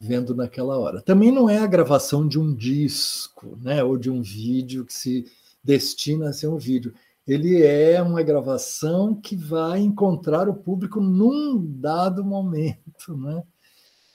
vendo 0.00 0.34
naquela 0.34 0.78
hora. 0.78 1.02
Também 1.02 1.30
não 1.30 1.50
é 1.50 1.58
a 1.58 1.66
gravação 1.66 2.26
de 2.26 2.38
um 2.38 2.54
disco, 2.54 3.58
né, 3.60 3.84
ou 3.84 3.98
de 3.98 4.08
um 4.10 4.22
vídeo 4.22 4.86
que 4.86 4.94
se 4.94 5.26
destina 5.62 6.30
a 6.30 6.32
ser 6.32 6.48
um 6.48 6.56
vídeo. 6.56 6.94
Ele 7.26 7.62
é 7.62 8.02
uma 8.02 8.22
gravação 8.22 9.14
que 9.14 9.36
vai 9.36 9.80
encontrar 9.80 10.48
o 10.48 10.54
público 10.54 11.00
num 11.00 11.64
dado 11.80 12.24
momento, 12.24 13.16
né? 13.16 13.42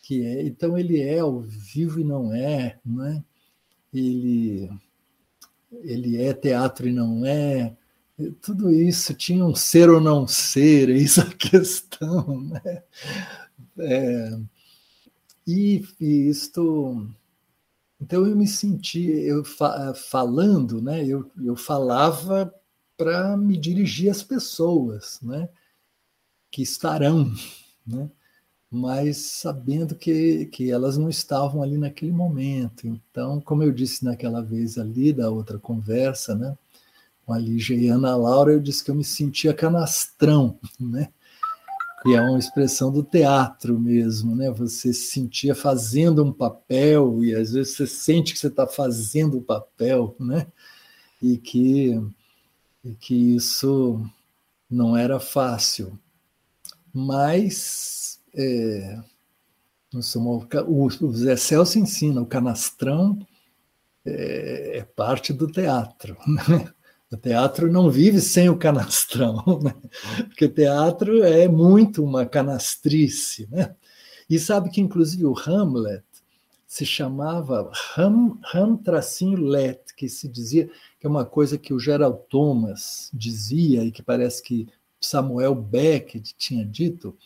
Que 0.04 0.26
é, 0.26 0.44
então 0.44 0.78
ele 0.78 1.02
é 1.02 1.20
ao 1.20 1.40
vivo 1.42 2.00
e 2.00 2.04
não 2.04 2.34
é, 2.34 2.80
né? 2.86 3.24
Ele 3.94 4.70
ele 5.84 6.22
é 6.22 6.34
teatro 6.34 6.88
e 6.88 6.94
não 6.94 7.26
é. 7.26 7.76
Tudo 8.42 8.72
isso 8.72 9.14
tinha 9.14 9.46
um 9.46 9.54
ser 9.54 9.90
ou 9.90 10.02
não 10.02 10.26
ser, 10.28 10.90
isso 10.96 11.22
é 11.22 11.24
a 11.24 11.34
questão, 11.34 12.42
né? 12.42 12.84
É, 13.80 14.40
e, 15.46 15.86
e 16.00 16.30
isto. 16.30 17.08
Então 18.00 18.26
eu 18.26 18.36
me 18.36 18.48
senti, 18.48 19.10
eu 19.10 19.44
fa, 19.44 19.94
falando, 19.94 20.82
né? 20.82 21.06
Eu, 21.06 21.30
eu 21.44 21.56
falava 21.56 22.54
para 22.98 23.38
me 23.38 23.58
dirigir 23.58 24.10
às 24.10 24.24
pessoas, 24.24 25.20
né? 25.22 25.48
Que 26.52 26.62
estarão, 26.62 27.32
né? 27.86 28.10
Mas 28.70 29.18
sabendo 29.18 29.96
que, 29.96 30.48
que 30.48 30.72
elas 30.72 30.98
não 30.98 31.10
estavam 31.10 31.64
ali 31.64 31.78
naquele 31.78 32.12
momento. 32.12 32.88
Então, 32.88 33.40
como 33.40 33.64
eu 33.64 33.72
disse 33.72 34.04
naquela 34.04 34.42
vez 34.42 34.78
ali 34.78 35.14
da 35.14 35.30
outra 35.30 35.58
conversa, 35.60 36.36
né? 36.36 36.58
Com 37.26 37.34
a 37.34 37.38
Lígia 37.38 37.76
e 37.76 37.90
a 37.90 37.96
Ana 37.96 38.16
Laura, 38.16 38.52
eu 38.54 38.60
disse 38.60 38.84
que 38.84 38.92
eu 38.92 38.96
me 38.96 39.04
sentia 39.04 39.54
canastrão, 39.54 40.60
né? 40.80 41.10
que 42.08 42.16
é 42.16 42.22
uma 42.22 42.38
expressão 42.38 42.92
do 42.92 43.04
teatro 43.04 43.80
mesmo, 43.80 44.36
né? 44.36 44.52
Você 44.52 44.94
se 44.94 45.12
sentia 45.12 45.56
fazendo 45.56 46.24
um 46.24 46.32
papel 46.32 47.24
e 47.24 47.34
às 47.34 47.52
vezes 47.52 47.76
você 47.76 47.88
sente 47.88 48.34
que 48.34 48.40
você 48.40 48.48
está 48.48 48.68
fazendo 48.68 49.38
o 49.38 49.42
papel, 49.42 50.16
né? 50.20 50.48
E 51.22 51.38
que, 51.38 52.00
e 52.88 52.94
que 52.96 53.36
isso 53.36 54.02
não 54.70 54.96
era 54.96 55.20
fácil. 55.20 56.00
Mas 56.94 58.20
é, 58.34 58.98
o, 60.66 61.12
Zé 61.12 61.36
Celso 61.36 61.78
ensina, 61.78 62.22
o 62.22 62.26
canastrão 62.26 63.20
é, 64.06 64.78
é 64.78 64.84
parte 64.84 65.34
do 65.34 65.48
teatro. 65.48 66.18
Né? 66.28 66.72
O 67.12 67.18
teatro 67.18 67.72
não 67.72 67.90
vive 67.90 68.20
sem 68.20 68.50
o 68.50 68.58
canastrão, 68.58 69.44
né? 69.64 69.74
porque 70.28 70.48
teatro 70.48 71.24
é 71.24 71.48
muito 71.48 72.04
uma 72.04 72.26
canastrice. 72.26 73.48
Né? 73.52 73.76
E 74.30 74.40
sabe 74.40 74.70
que, 74.70 74.82
inclusive, 74.82 75.26
o 75.26 75.38
Hamlet 75.38 76.04
se 76.68 76.86
chamava 76.86 77.72
Ham, 77.96 78.38
Ham 78.54 78.80
Let, 79.40 79.96
que 79.96 80.10
se 80.10 80.28
dizia 80.28 80.70
que 81.00 81.08
é 81.08 81.10
uma 81.10 81.26
coisa 81.26 81.58
que 81.58 81.74
o 81.74 81.80
Gerald 81.80 82.20
Thomas 82.30 83.10
dizia 83.14 83.84
e 83.86 83.92
que 83.92 84.04
parece 84.04 84.44
que 84.44 84.68
Samuel 85.00 85.56
Beckett 85.56 86.36
tinha 86.38 86.66
dito, 86.66 87.18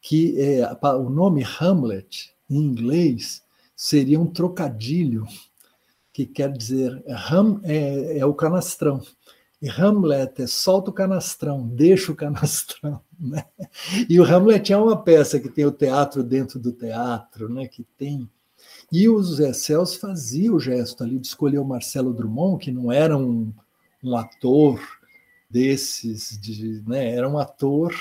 que 0.00 0.38
é, 0.38 0.68
o 0.96 1.08
nome 1.08 1.44
Hamlet, 1.60 2.34
em 2.50 2.56
inglês, 2.56 3.42
seria 3.74 4.20
um 4.20 4.26
trocadilho 4.26 5.24
que 6.12 6.26
quer 6.26 6.52
dizer 6.52 7.02
Ham 7.08 7.60
é, 7.62 8.18
é 8.18 8.26
o 8.26 8.34
canastrão. 8.34 9.00
E 9.60 9.68
Hamlet 9.70 10.42
é 10.42 10.46
solta 10.46 10.90
o 10.90 10.92
canastrão, 10.94 11.66
deixa 11.66 12.12
o 12.12 12.16
canastrão. 12.16 13.00
Né? 13.22 13.44
E 14.10 14.18
o 14.18 14.24
Hamlet 14.24 14.72
é 14.72 14.76
uma 14.76 15.00
peça 15.00 15.38
que 15.38 15.48
tem 15.48 15.64
o 15.64 15.70
teatro 15.70 16.24
dentro 16.24 16.58
do 16.58 16.72
teatro, 16.72 17.48
né? 17.48 17.68
que 17.68 17.84
tem. 17.96 18.28
E 18.92 19.08
o 19.08 19.22
Zé 19.22 19.54
Celso 19.54 19.98
fazia 19.98 20.52
o 20.52 20.60
gesto 20.60 21.02
ali 21.02 21.18
de 21.18 21.26
escolher 21.26 21.58
o 21.58 21.64
Marcelo 21.64 22.12
Drummond, 22.12 22.62
que 22.62 22.70
não 22.70 22.92
era 22.92 23.16
um, 23.16 23.50
um 24.04 24.14
ator 24.14 24.78
desses, 25.48 26.38
de, 26.38 26.82
né? 26.86 27.10
era 27.10 27.26
um 27.26 27.38
ator 27.38 27.94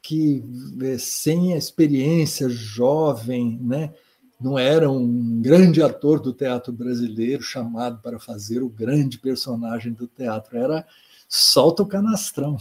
que 0.00 0.44
é, 0.82 0.98
sem 0.98 1.52
a 1.52 1.56
experiência, 1.56 2.48
jovem, 2.48 3.58
né? 3.60 3.92
não 4.40 4.56
era 4.56 4.88
um 4.88 5.40
grande 5.42 5.82
ator 5.82 6.20
do 6.20 6.32
teatro 6.32 6.72
brasileiro 6.72 7.42
chamado 7.42 8.00
para 8.00 8.20
fazer 8.20 8.62
o 8.62 8.68
grande 8.68 9.18
personagem 9.18 9.92
do 9.92 10.06
teatro, 10.06 10.56
era 10.56 10.86
solta 11.28 11.82
o 11.82 11.86
canastrão. 11.86 12.56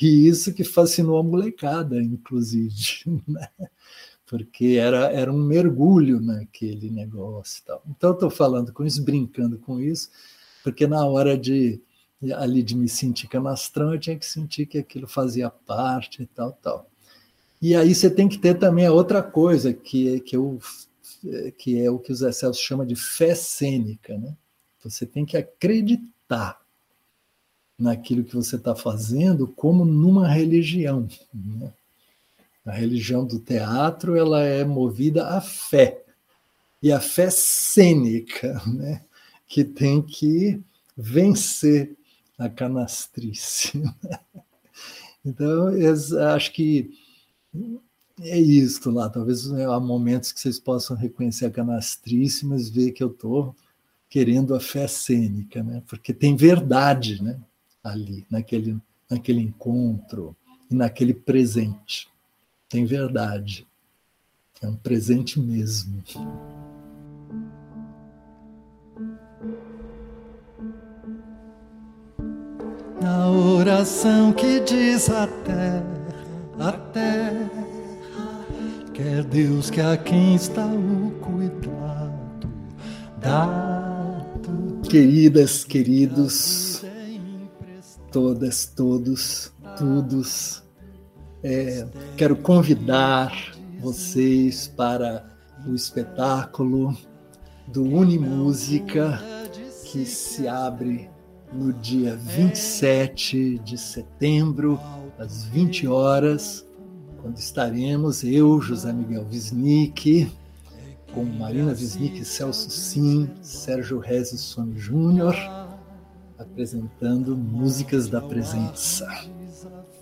E 0.00 0.28
isso 0.28 0.54
que 0.54 0.62
fascinou 0.62 1.18
a 1.18 1.22
molecada, 1.22 2.00
inclusive, 2.00 2.74
né? 3.26 3.48
Porque 4.26 4.76
era, 4.80 5.12
era 5.12 5.32
um 5.32 5.38
mergulho 5.38 6.20
naquele 6.20 6.90
negócio. 6.90 7.62
Tal. 7.64 7.82
Então, 7.88 8.12
estou 8.12 8.30
falando 8.30 8.72
com 8.72 8.84
isso, 8.84 9.02
brincando 9.02 9.58
com 9.58 9.80
isso, 9.80 10.10
porque 10.62 10.86
na 10.86 11.04
hora 11.06 11.36
de 11.36 11.80
ali 12.32 12.62
de 12.62 12.74
me 12.74 12.88
sentir 12.88 13.28
canastrão, 13.28 13.92
eu 13.92 14.00
tinha 14.00 14.18
que 14.18 14.24
sentir 14.24 14.64
que 14.64 14.78
aquilo 14.78 15.06
fazia 15.06 15.50
parte 15.50 16.22
e 16.22 16.26
tal, 16.26 16.52
tal. 16.52 16.88
E 17.60 17.74
aí 17.74 17.94
você 17.94 18.10
tem 18.10 18.28
que 18.28 18.38
ter 18.38 18.58
também 18.58 18.86
a 18.86 18.92
outra 18.92 19.22
coisa, 19.22 19.72
que, 19.72 20.20
que, 20.20 20.36
eu, 20.36 20.58
que 21.58 21.80
é 21.80 21.90
o 21.90 21.98
que 21.98 22.12
o 22.12 22.14
Zé 22.14 22.32
Celso 22.32 22.60
chama 22.60 22.86
de 22.86 22.96
fé 22.96 23.34
cênica. 23.34 24.16
Né? 24.16 24.34
Você 24.82 25.06
tem 25.06 25.24
que 25.24 25.36
acreditar 25.36 26.60
naquilo 27.78 28.24
que 28.24 28.34
você 28.34 28.56
está 28.56 28.74
fazendo 28.74 29.46
como 29.46 29.84
numa 29.84 30.28
religião. 30.28 31.08
Né? 31.32 31.72
A 32.64 32.72
religião 32.72 33.26
do 33.26 33.38
teatro 33.38 34.16
ela 34.16 34.42
é 34.42 34.64
movida 34.64 35.28
à 35.28 35.40
fé. 35.40 36.02
E 36.82 36.90
a 36.90 37.00
fé 37.00 37.30
cênica, 37.30 38.62
né? 38.66 39.02
que 39.46 39.64
tem 39.64 40.02
que 40.02 40.60
vencer 40.96 41.96
a 42.38 42.48
canastrice. 42.48 43.82
Né? 44.04 45.30
Então, 45.32 45.68
acho 46.34 46.52
que 46.52 46.90
é 48.20 48.38
isso 48.38 48.90
lá. 48.90 49.08
Talvez 49.08 49.46
né, 49.46 49.64
há 49.64 49.80
momentos 49.80 50.32
que 50.32 50.38
vocês 50.38 50.58
possam 50.58 50.94
reconhecer 50.94 51.46
a 51.46 51.50
canastrice, 51.50 52.44
mas 52.44 52.68
ver 52.68 52.92
que 52.92 53.02
eu 53.02 53.08
estou 53.08 53.56
querendo 54.10 54.54
a 54.54 54.60
fé 54.60 54.86
cênica, 54.86 55.62
né? 55.62 55.82
porque 55.86 56.12
tem 56.12 56.36
verdade 56.36 57.22
né? 57.22 57.40
ali, 57.82 58.26
naquele, 58.30 58.78
naquele 59.10 59.40
encontro 59.40 60.36
e 60.70 60.74
naquele 60.74 61.14
presente. 61.14 62.06
Tem 62.68 62.84
verdade. 62.84 63.66
É 64.62 64.66
um 64.66 64.76
presente 64.76 65.38
mesmo. 65.38 66.02
Na 73.00 73.30
oração 73.30 74.32
que 74.32 74.60
diz 74.60 75.10
a 75.10 75.26
terra 75.26 75.94
a 76.58 76.72
terra. 76.72 77.50
Quer 78.92 79.24
Deus 79.24 79.70
que 79.70 79.80
a 79.80 79.96
quem 79.96 80.34
está 80.34 80.64
o 80.66 81.10
cuidado 81.20 82.48
dado. 83.20 84.80
Queridas, 84.88 85.64
queridos, 85.64 86.84
todas, 88.12 88.66
todos, 88.66 89.52
todos, 89.76 90.62
é, 91.44 91.86
quero 92.16 92.34
convidar 92.34 93.54
vocês 93.78 94.66
para 94.66 95.22
o 95.66 95.74
espetáculo 95.74 96.96
do 97.68 97.82
Unimúsica 97.84 99.20
que 99.84 100.06
se 100.06 100.48
abre 100.48 101.10
no 101.52 101.70
dia 101.70 102.16
27 102.16 103.58
de 103.58 103.76
setembro 103.76 104.80
às 105.18 105.44
20 105.44 105.86
horas, 105.86 106.66
quando 107.20 107.36
estaremos 107.36 108.24
eu, 108.24 108.60
José 108.60 108.90
Miguel 108.92 109.26
Wisnik, 109.30 110.32
com 111.12 111.24
Marina 111.24 111.72
Wisnik 111.72 112.24
Celso 112.24 112.70
Sim, 112.70 113.28
Sérgio 113.42 113.98
Rezes 113.98 114.40
Sono 114.40 114.76
Júnior, 114.78 115.36
apresentando 116.38 117.36
músicas 117.36 118.08
da 118.08 118.20
presença. 118.20 119.06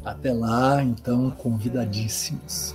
Até 0.04 0.32
lá, 0.32 0.82
então, 0.82 1.30
convidadíssimos. 1.30 2.74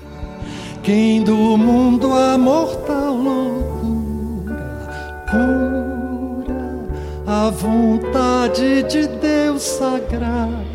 Quem 0.82 1.23
do 1.23 1.57
mundo 1.57 2.13
a 2.13 2.38
mortal 2.38 3.15
loucura 3.15 5.17
pura, 5.28 6.88
a 7.25 7.49
vontade 7.49 8.84
de 8.84 9.07
Deus 9.07 9.61
sagrado 9.61 10.65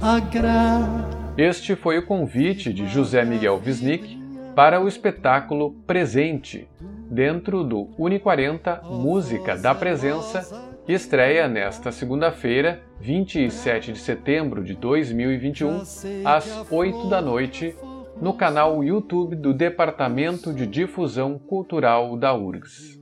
agrada 0.00 1.08
Este 1.36 1.74
foi 1.74 1.98
o 1.98 2.06
convite 2.06 2.72
de 2.72 2.86
José 2.86 3.24
Miguel 3.24 3.60
Wisnik 3.64 4.17
para 4.58 4.80
o 4.80 4.88
espetáculo 4.88 5.70
Presente, 5.86 6.68
dentro 7.08 7.62
do 7.62 7.90
Uni 7.96 8.18
40 8.18 8.82
Música 8.90 9.56
da 9.56 9.72
Presença, 9.72 10.68
que 10.84 10.92
estreia 10.92 11.46
nesta 11.46 11.92
segunda-feira, 11.92 12.82
27 13.00 13.92
de 13.92 14.00
setembro 14.00 14.64
de 14.64 14.74
2021, 14.74 15.82
às 16.24 16.66
8 16.72 17.08
da 17.08 17.22
noite, 17.22 17.72
no 18.20 18.34
canal 18.34 18.82
YouTube 18.82 19.36
do 19.36 19.54
Departamento 19.54 20.52
de 20.52 20.66
Difusão 20.66 21.38
Cultural 21.38 22.16
da 22.16 22.34
URGS. 22.34 22.98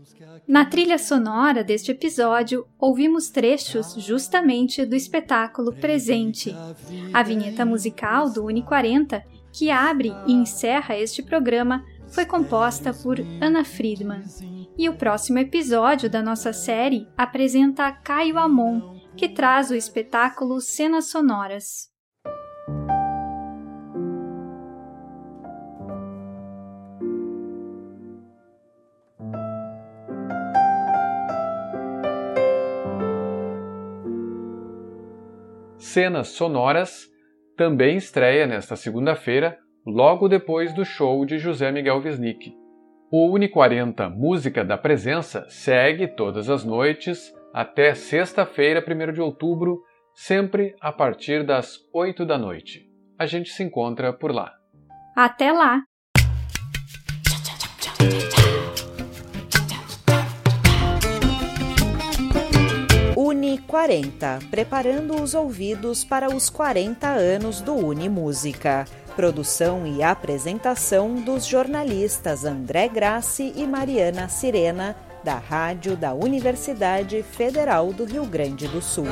Na 0.47 0.67
trilha 0.67 0.99
sonora 0.99 1.65
deste 1.65 1.91
episódio, 1.91 2.67
ouvimos 2.79 3.31
trechos 3.31 3.95
justamente 3.95 4.85
do 4.85 4.95
espetáculo 4.95 5.73
Presente. 5.73 6.55
A 7.15 7.23
vinheta 7.23 7.65
musical 7.65 8.31
do 8.31 8.45
Uni 8.45 8.63
40, 8.63 9.25
que 9.57 9.71
abre 9.71 10.13
e 10.27 10.35
encerra 10.35 10.99
este 10.99 11.23
programa, 11.23 11.83
foi 12.09 12.27
composta 12.27 12.93
por 12.93 13.19
Ana 13.41 13.65
Friedman. 13.65 14.23
E 14.77 14.87
o 14.87 14.97
próximo 14.97 15.39
episódio 15.39 16.11
da 16.11 16.23
nossa 16.23 16.53
série 16.53 17.09
apresenta 17.17 17.91
Caio 17.91 18.39
Amon, 18.39 19.01
que 19.17 19.31
traz 19.31 19.71
o 19.71 19.75
espetáculo 19.75 20.61
Cenas 20.61 21.07
Sonoras. 21.07 21.91
Cenas 35.79 36.29
Sonoras 36.29 37.16
também 37.57 37.97
estreia 37.97 38.47
nesta 38.47 38.77
segunda-feira, 38.77 39.59
logo 39.87 40.29
depois 40.29 40.73
do 40.75 40.85
show 40.85 41.25
de 41.25 41.39
José 41.39 41.73
Miguel 41.73 42.03
Wisnik. 42.05 42.53
O 43.11 43.33
Uni 43.33 43.49
40 43.49 44.11
Música 44.11 44.65
da 44.65 44.77
Presença 44.77 45.47
segue 45.49 46.07
todas 46.09 46.51
as 46.51 46.65
noites 46.65 47.33
até 47.55 47.95
sexta-feira, 47.95 48.85
1 48.87 49.13
de 49.13 49.21
outubro, 49.21 49.81
sempre 50.15 50.75
a 50.81 50.93
partir 50.93 51.45
das 51.45 51.79
8 51.95 52.27
da 52.27 52.37
noite. 52.37 52.85
A 53.19 53.25
gente 53.25 53.49
se 53.51 53.63
encontra 53.63 54.13
por 54.13 54.31
lá. 54.31 54.53
Até 55.17 55.51
lá! 55.51 55.83
40 63.67 64.39
Preparando 64.51 65.21
os 65.21 65.35
ouvidos 65.35 66.05
para 66.05 66.35
os 66.35 66.49
40 66.49 67.09
anos 67.09 67.61
do 67.61 67.75
Uni 67.75 68.09
Música. 68.09 68.85
Produção 69.15 69.87
e 69.87 70.03
apresentação 70.03 71.15
dos 71.15 71.47
jornalistas 71.47 72.45
André 72.45 72.89
Grassi 72.89 73.53
e 73.57 73.67
Mariana 73.67 74.29
Sirena, 74.29 74.95
da 75.25 75.39
Rádio 75.39 75.97
da 75.97 76.15
Universidade 76.15 77.23
Federal 77.23 77.93
do 77.93 78.05
Rio 78.05 78.25
Grande 78.27 78.69
do 78.69 78.81
Sul. 78.81 79.07